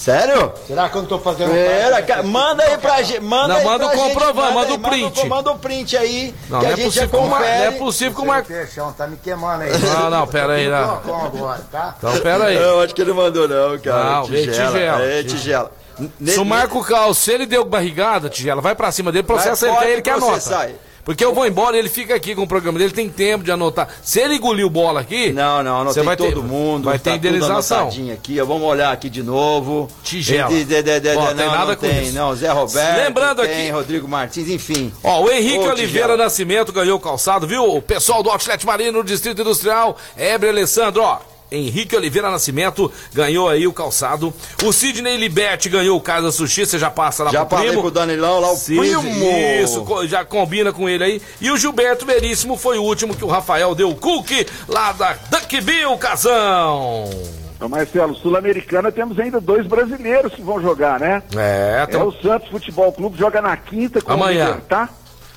[0.03, 0.53] Sério?
[0.67, 2.07] Será que eu não tô fazendo Pera, parte?
[2.07, 3.21] ca- manda aí pra gente.
[3.21, 5.29] Manda Não, aí manda pra o comprovante, manda aí, o print.
[5.29, 6.35] Manda o print aí.
[6.49, 7.59] Não, que não a é gente já possível Mar- confere.
[7.59, 8.49] não é possível que o Seu Marco.
[8.49, 9.71] peixão tá me queimando aí.
[9.79, 10.95] Não, não, pera aí, não.
[11.27, 11.95] agora, tá?
[11.99, 12.57] Então, pera aí.
[12.57, 14.05] Eu acho que ele mandou não, cara.
[14.05, 15.03] Não, veio tigela.
[15.03, 15.71] É, tigela.
[16.25, 19.77] Se o Marco Cal, se ele deu barrigada, Tigela, vai pra cima dele, processa Vai,
[19.77, 20.27] ele, é ele que anota.
[20.33, 20.75] processar aí.
[21.05, 23.51] Porque eu vou embora e ele fica aqui com o programa dele, tem tempo de
[23.51, 23.89] anotar.
[24.03, 25.33] Se ele engoliu bola aqui.
[25.33, 26.85] Não, não, você vai ter, todo mundo.
[26.85, 27.89] Vai tá ter indenização.
[28.13, 29.89] Aqui, vamos olhar aqui de novo.
[30.05, 30.49] Tigela.
[30.49, 32.15] De- de- de- de- Ó, não, tem nada não com tem, isso.
[32.15, 32.35] não.
[32.37, 32.97] Zé Roberto.
[33.05, 34.93] Lembrando tem, aqui- Rodrigo Martins, enfim.
[35.03, 36.17] Ó, o Henrique Ô, Oliveira Tigela.
[36.17, 37.65] Nascimento ganhou o calçado, viu?
[37.77, 41.19] O pessoal do Outlet Marino, no Distrito Industrial, Ebre Alessandro, ó.
[41.53, 44.33] Henrique Oliveira Nascimento ganhou aí o calçado.
[44.65, 47.83] O Sidney Liberti ganhou o Casa Sushi, você já passa lá Já pro falei primo.
[47.83, 49.05] com o Danilão lá, o Sim, primo.
[49.63, 51.23] Isso, já combina com ele aí.
[51.41, 55.13] E o Gilberto Veríssimo foi o último que o Rafael deu o cookie lá da
[55.31, 57.11] Duckville, Casão.
[57.61, 61.23] Ô, Marcelo, Sul-Americana temos ainda dois brasileiros que vão jogar, né?
[61.37, 64.47] É, É então, o Santos Futebol Clube, joga na quinta com Amanhã.
[64.47, 64.91] o Libertar.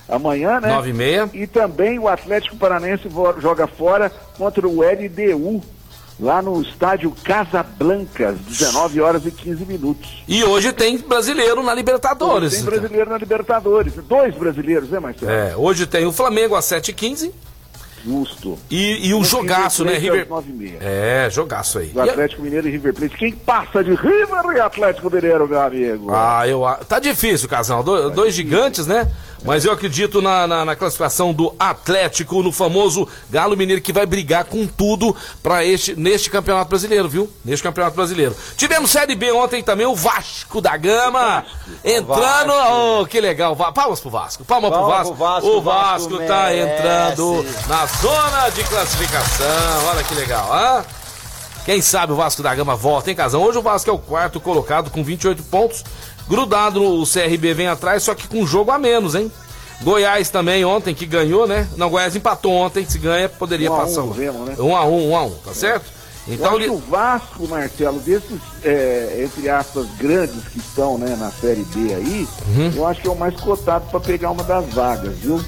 [0.07, 0.70] Amanhã, né?
[0.70, 1.30] Nove e meia.
[1.34, 3.03] E também o Atlético Paranense
[3.39, 5.61] joga fora contra o LDU,
[6.20, 10.24] lá no estádio Casablancas, 19 horas e 15 minutos.
[10.28, 12.53] E hoje tem brasileiro na Libertadores.
[12.55, 13.93] Tem brasileiro na Libertadores.
[14.07, 15.32] Dois brasileiros, né, Marcelo?
[15.32, 17.32] É, hoje tem o Flamengo às 7h15
[18.05, 18.57] Justo.
[18.70, 19.93] e, e o O jogaço, né?
[19.97, 20.28] River River...
[20.28, 20.78] Plate às 9h30.
[20.82, 21.88] É, jogaço aí.
[21.88, 23.18] Do Atlético Mineiro e River Plate.
[23.18, 26.11] Quem passa de River e Atlético Mineiro, meu amigo?
[26.13, 26.61] Ah, eu.
[26.88, 27.82] Tá difícil, casal.
[27.84, 29.11] Do- dois gigantes, né?
[29.46, 34.04] Mas eu acredito na, na, na classificação do Atlético, no famoso Galo Mineiro, que vai
[34.04, 37.30] brigar com tudo para este, neste campeonato brasileiro, viu?
[37.46, 38.36] Neste campeonato brasileiro.
[38.58, 41.46] Tivemos Série B ontem também, o Vasco da Gama.
[41.84, 42.54] Entrando.
[42.72, 43.56] Oh, que legal.
[43.56, 44.43] Palmas pro Vasco.
[44.43, 45.16] Palmas pro Vasco.
[45.16, 46.74] pro Vasco, O o Vasco Vasco tá merece.
[46.74, 49.86] entrando na zona de classificação.
[49.91, 50.84] Olha que legal, ah?
[51.66, 53.41] Quem sabe o Vasco da Gama volta, hein, Casão?
[53.43, 55.84] Hoje o Vasco é o quarto colocado com 28 pontos.
[56.28, 59.32] Grudado no CRB vem atrás, só que com um jogo a menos, hein?
[59.82, 61.67] Goiás também ontem que ganhou, né?
[61.78, 64.01] Não, Goiás empatou ontem, se ganha, poderia Um um, passar.
[64.13, 64.55] vemos, né?
[64.57, 65.86] Um a um, um a um, tá certo?
[66.28, 71.30] Eu Então, li- o Vasco, Marcelo, desses, é, entre aspas, grandes que estão né, na
[71.30, 72.71] Série B aí, Uhum.
[72.76, 75.39] eu acho que é o mais cotado para pegar uma das vagas, viu?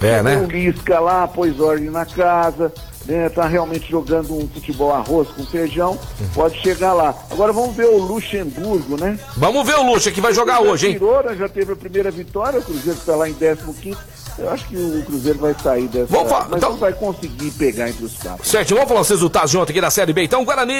[0.00, 0.38] É, né?
[0.38, 2.72] O Lisca lá, pôs ordem na casa,
[3.04, 6.28] né, tá realmente jogando um futebol arroz com feijão, Uhum.
[6.34, 7.14] pode chegar lá.
[7.30, 9.18] Agora vamos ver o Luxemburgo, né?
[9.36, 10.92] vamos ver o Luxa que vai jogar hoje, hein?
[10.94, 13.96] Tirou, né, já teve a primeira vitória, o Cruzeiro está lá em 15
[14.38, 17.88] Eu acho que o Cruzeiro vai sair dessa, Vamos falar- mas então- vai conseguir pegar
[17.90, 18.46] entre os quatro.
[18.46, 20.22] Certo, vamos falar os resultados de ontem aqui da Série B.
[20.24, 20.74] Então, o Guarani,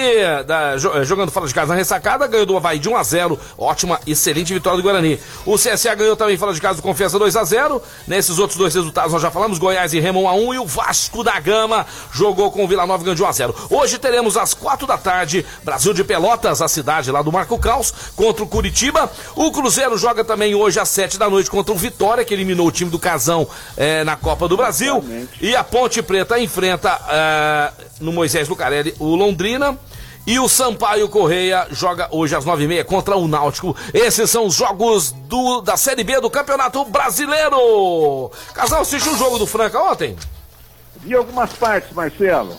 [0.47, 3.39] da- eh, jogando fora de casa na ressacada, ganhou do Havaí de 1 a 0
[3.59, 5.19] Ótima, excelente vitória do Guarani.
[5.47, 8.75] O CSA ganhou também fora de casa do Confiança 2 a 0 Nesses outros dois
[8.75, 11.87] resultados nós já falamos, Goiás e Remo 1 a 1 E o Vasco da Gama
[12.13, 14.87] jogou com o Vila Nova e ganhou de 1 a 0 Hoje teremos às 4
[14.87, 19.11] da tarde, Brasil de Pelotas, a cidade lá do Marco Caos, contra o Curitiba.
[19.37, 22.73] O Cruzeiro joga também hoje às 7 da noite contra o Vitória, que eliminou o
[22.73, 23.42] time do Casão
[23.77, 24.99] eh, na Copa do Brasil.
[24.99, 25.31] Exatamente.
[25.41, 29.79] E a Ponte Preta enfrenta eh, no Moisés Lucarelli o Londrina.
[30.25, 33.77] E o Sampaio Correia joga hoje às nove e meia contra o Náutico.
[33.93, 38.31] Esses são os jogos do, da Série B do Campeonato Brasileiro.
[38.55, 40.17] Casal, assistiu o jogo do Franca ontem?
[40.99, 42.57] Vi algumas partes, Marcelo.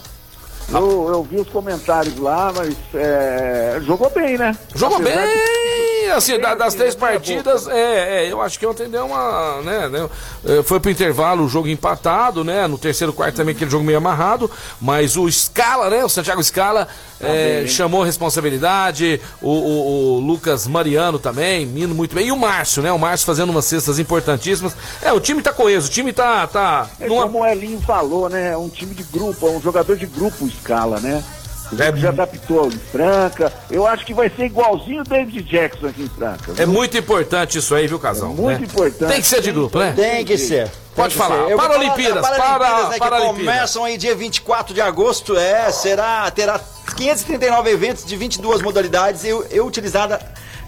[0.72, 4.55] Eu, eu vi os comentários lá, mas é, jogou bem, né?
[4.74, 8.89] Jogou Apesar de- bem, assim, da- das três partidas, é, é, eu acho que ontem
[8.89, 10.09] deu uma, né, né,
[10.45, 13.97] eh, foi pro intervalo o jogo empatado, né, no terceiro quarto também aquele jogo meio
[13.99, 14.49] amarrado,
[14.82, 16.88] mas o Scala, né, o Santiago Scala
[17.22, 17.68] eh, bem.
[17.68, 22.91] chamou responsabilidade, o, o- o Lucas Mariano também, indo muito bem, e o Márcio, né,
[22.91, 26.88] o Márcio fazendo umas cestas importantíssimas, é, o time tá coeso, o time tá, tá,
[26.99, 28.51] É numa- como o Elinho falou, né?
[28.53, 31.24] É um time de grupo, é um jogador de grupo escala, né?
[31.72, 33.51] O É- jogo já adaptou em Franca.
[33.72, 36.51] Eu acho que vai ser igualzinho o David Jackson aqui em Franca.
[36.51, 36.68] é viu?
[36.68, 38.30] muito importante isso aí, viu, Casal?
[38.30, 38.68] muito né?
[38.68, 39.10] importante.
[39.12, 39.93] Tem que ser de grupo, né?
[39.95, 40.70] Tem que ser.
[40.95, 41.47] Pode falar.
[41.47, 43.56] Vou Paralimpíadas, falar da para, Paralimpíadas, né, que Paralimpíadas.
[43.56, 46.60] começam aí dia 24 de agosto, é, será, terá
[46.95, 50.20] 539 eventos de 22 modalidades e, e utilizada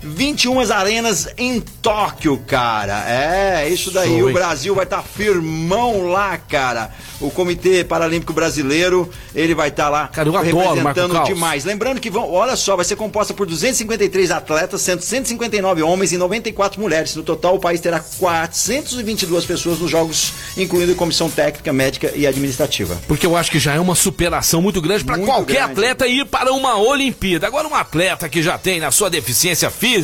[0.06, 3.04] 21 arenas em Tóquio, cara.
[3.10, 4.20] É, isso daí.
[4.20, 4.34] Show, o?
[4.34, 6.92] Brasil vai estar firmão lá, cara.
[7.20, 11.28] O Comitê Paralímpico Brasileiro, ele vai estar lá Cara, eu adoro, representando Caos.
[11.28, 11.64] demais.
[11.66, 16.18] Lembrando que vão, olha só, vai ser composta por 253 atletas, sendo 159 homens e
[16.18, 17.16] 94 mulheres.
[17.16, 23.00] No total, o país terá 422 pessoas nos jogos, incluindo comissão técnica, médica e administrativa.
[23.08, 25.72] Porque eu acho que já é uma superação muito grande para qualquer grande.
[25.72, 27.48] atleta ir para uma Olimpíada.
[27.48, 29.95] Agora, um atleta que já tem na sua deficiência física,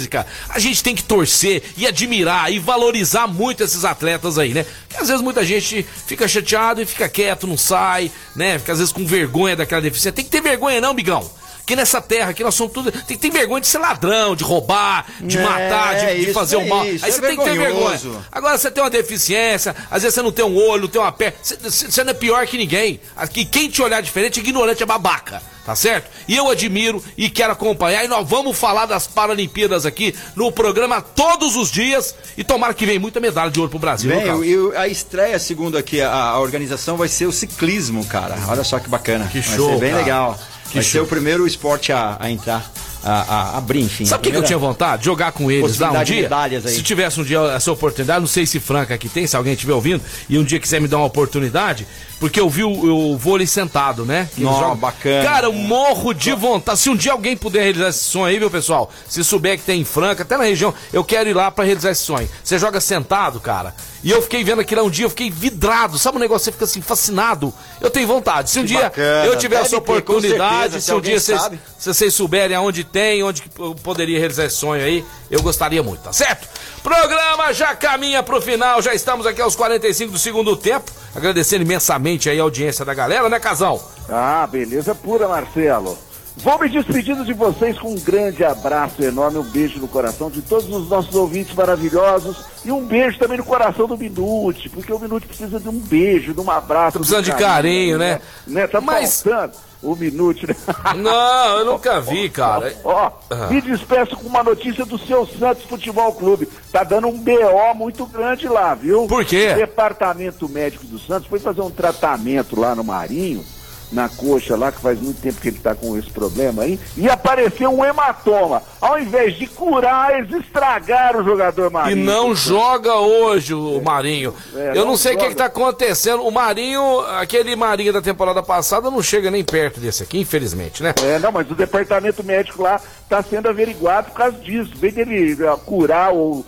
[0.49, 4.65] a gente tem que torcer e admirar e valorizar muito esses atletas aí, né?
[4.87, 8.59] Porque às vezes muita gente fica chateado e fica quieto, não sai, né?
[8.59, 10.11] Fica às vezes com vergonha daquela deficiência.
[10.11, 11.29] Tem que ter vergonha, não, Bigão.
[11.65, 12.91] Que nessa terra, aqui nós somos tudo.
[12.91, 16.61] Tem ter vergonha de ser ladrão, de roubar, de É, matar, de, de fazer o
[16.61, 16.85] é mal.
[16.85, 17.99] isso, aí é você tem que ter vergonha.
[18.31, 21.11] Agora você tem uma deficiência, às vezes você não tem um olho, não tem uma
[21.11, 21.37] perna.
[21.41, 21.57] Você,
[21.89, 22.99] você não é pior que ninguém.
[23.15, 25.41] Aqui, quem te olhar diferente, ignorante é babaca.
[25.63, 26.09] Tá certo?
[26.27, 28.03] E eu admiro e quero acompanhar.
[28.03, 32.15] E nós vamos falar das Paralimpíadas aqui no programa todos os dias.
[32.35, 34.09] E tomara que venha muita medalha de ouro pro Brasil.
[34.09, 38.35] Bem, e o- a estreia, segundo aqui a, a organização, vai ser o ciclismo, cara.
[38.47, 39.29] Olha só que bacana.
[39.31, 40.01] Que vai show, ser bem cara.
[40.03, 40.39] legal.
[40.71, 40.91] Que vai show.
[40.91, 42.71] ser o primeiro esporte a, a entrar,
[43.03, 44.05] a, a, abrir, enfim.
[44.05, 45.05] Sabe o que, que eu tinha vontade?
[45.05, 46.29] Jogar com eles lá um dia.
[46.65, 49.73] Se tivesse um dia essa oportunidade, não sei se Franca aqui tem, se alguém estiver
[49.73, 51.87] ouvindo, e um dia quiser me dar uma oportunidade,
[52.19, 54.29] porque eu vi o, o vôlei sentado, né?
[54.35, 54.75] Que jogam.
[54.75, 55.23] bacana.
[55.23, 56.79] Cara, eu morro de vontade.
[56.79, 59.81] Se um dia alguém puder realizar esse sonho aí, meu pessoal, se souber que tem
[59.81, 62.29] em Franca, até na região, eu quero ir lá pra realizar esse sonho.
[62.43, 63.73] Você joga sentado, cara.
[64.03, 65.97] E eu fiquei vendo aquilo lá um dia, eu fiquei vidrado.
[65.97, 67.53] Sabe um negócio, você fica assim, fascinado.
[67.79, 68.49] Eu tenho vontade.
[68.49, 69.25] Se um Que dia bacana.
[69.25, 71.41] eu tiver Deve essa ter, oportunidade, certeza, se, um dia vocês,
[71.77, 75.81] se vocês souberem aonde tem, onde que eu poderia realizar esse sonho aí, eu gostaria
[75.81, 76.47] muito, tá certo?
[76.83, 80.91] Programa já caminha pro final, já estamos aqui aos 45 do segundo tempo.
[81.15, 83.81] Agradecendo imensamente aí a audiência da galera, né, Casal?
[84.09, 85.97] Ah, beleza pura, Marcelo.
[86.37, 90.41] Vou me despedindo de vocês com um grande abraço enorme, um beijo no coração de
[90.41, 94.97] todos os nossos ouvintes maravilhosos e um beijo também no coração do Minute, porque o
[94.97, 96.97] Minute precisa de um beijo, de um abraço.
[96.97, 98.21] Precisando de carinho, né?
[98.47, 98.65] né?
[98.65, 99.51] Tá Mas- faltando
[99.81, 100.55] o Minute, né?
[100.97, 102.73] Não, eu nunca vi, cara.
[102.83, 103.47] Ó, Ah.
[103.49, 106.47] me despeço com uma notícia do seu Santos Futebol Clube.
[106.71, 109.07] Tá dando um BO muito grande lá, viu?
[109.07, 109.51] Por quê?
[109.53, 113.43] O departamento médico do Santos foi fazer um tratamento lá no Marinho,
[113.91, 117.09] na coxa lá, que faz muito tempo que ele tá com esse problema aí, e
[117.09, 118.61] apareceu um hematoma.
[118.79, 122.05] Ao invés de curar, eles estragaram o jogador E Marinho.
[122.05, 124.33] não joga hoje o Marinho.
[124.55, 125.31] É, eu não não sei o que, joga.
[125.35, 126.23] que tá acontecendo.
[126.23, 130.93] O Marinho, aquele Marinho da temporada passada, não chega nem perto desse aqui, infelizmente, né?
[131.03, 134.71] É, não, mas o departamento médico lá está sendo averiguado por causa disso.
[134.75, 136.45] Em vez dele eh, curar ou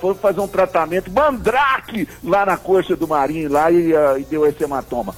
[0.00, 4.46] for fazer um tratamento, mandrake lá na coxa do Marinho lá e, eh, e deu
[4.46, 5.14] esse hematoma.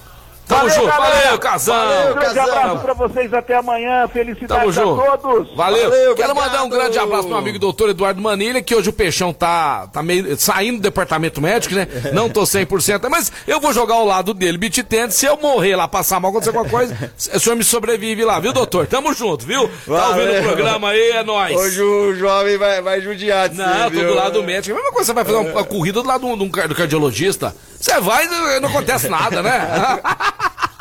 [0.46, 1.22] Tamo junto, galera.
[1.22, 1.74] valeu, Casão.
[1.74, 2.54] Valeu, um grande Casão.
[2.58, 4.00] abraço pra vocês, até amanhã.
[4.02, 5.02] Tamo Felicidades a junto.
[5.22, 5.56] todos.
[5.56, 5.90] Valeu.
[5.90, 6.34] Valeu, Quero obrigado.
[6.36, 9.86] mandar um grande abraço pro meu amigo doutor Eduardo Manilha, que hoje o Peixão tá,
[9.92, 11.88] tá meio saindo do departamento médico, né?
[12.12, 15.14] Não tô 100%, mas eu vou jogar ao lado dele, beat tennis.
[15.14, 16.94] Se eu morrer lá, passar mal, acontecer alguma coisa,
[17.34, 18.86] o senhor me sobrevive lá, viu, doutor?
[18.86, 19.62] Tamo junto, viu?
[19.86, 20.42] Tá ouvindo o Valeu.
[20.42, 21.56] programa aí, é nóis.
[21.56, 24.08] Hoje o jovem vai, vai judiar de Não, você, tô viu?
[24.08, 24.74] do lado do médico.
[24.74, 27.54] A mesma coisa, você vai fazer uma, uma corrida do lado car- do cardiologista.
[27.84, 29.60] Você vai e não acontece nada, né?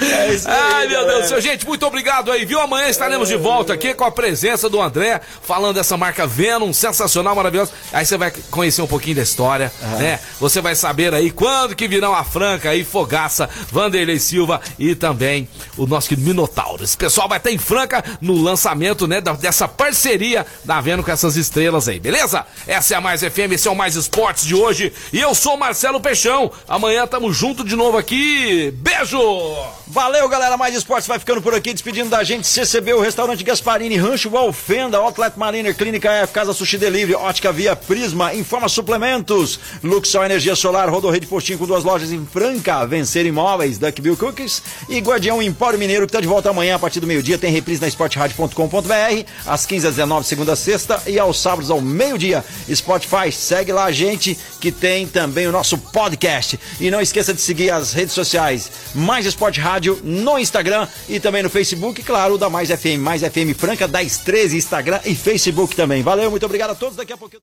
[0.00, 1.12] É isso aí, Ai, meu galera.
[1.12, 1.40] Deus do céu.
[1.40, 2.60] Gente, muito obrigado aí, viu?
[2.60, 7.34] Amanhã estaremos de volta aqui com a presença do André, falando dessa marca Venom, sensacional,
[7.34, 7.72] maravilhosa.
[7.92, 10.18] Aí você vai conhecer um pouquinho da história, né?
[10.38, 15.48] Você vai saber aí quando que virão a Franca aí, Fogaça, Vanderlei Silva e também
[15.76, 16.82] o nosso querido Minotauro.
[16.84, 21.36] Esse pessoal vai estar em Franca no lançamento, né, dessa parceria da Venom com essas
[21.36, 22.44] estrelas aí, beleza?
[22.66, 24.92] Essa é a Mais FM, esse é o Mais Esportes de hoje.
[25.12, 26.50] E eu sou o Marcelo Peixão.
[26.68, 28.70] Amanhã tamo junto de novo aqui.
[28.76, 29.79] Beijo!
[29.92, 30.56] Valeu, galera.
[30.56, 31.72] Mais esportes vai ficando por aqui.
[31.72, 36.78] Despedindo da gente, CCB, o Restaurante Gasparini, Rancho Valfenda, Outlet Mariner, Clínica F, Casa Sushi
[36.78, 42.12] Delivery, Ótica Via Prisma, Informa Suplementos, Luxol Energia Solar, Rodorreio de Postinho com duas lojas
[42.12, 46.76] em Franca, Vencer Imóveis, Duckbill Cookies e Guardião Empório Mineiro, que tá de volta amanhã
[46.76, 47.36] a partir do meio-dia.
[47.36, 51.80] Tem reprise na esportradio.com.br, às 15 às 19, segunda a sexta, e aos sábados ao
[51.80, 52.44] meio-dia.
[52.72, 56.60] Spotify, segue lá a gente, que tem também o nosso podcast.
[56.78, 61.42] E não esqueça de seguir as redes sociais Mais Esporte Rádio no Instagram e também
[61.42, 66.02] no Facebook, claro, da Mais FM, Mais FM Franca, das 13, Instagram e Facebook também.
[66.02, 66.96] Valeu, muito obrigado a todos.
[66.96, 67.36] Daqui a pouco.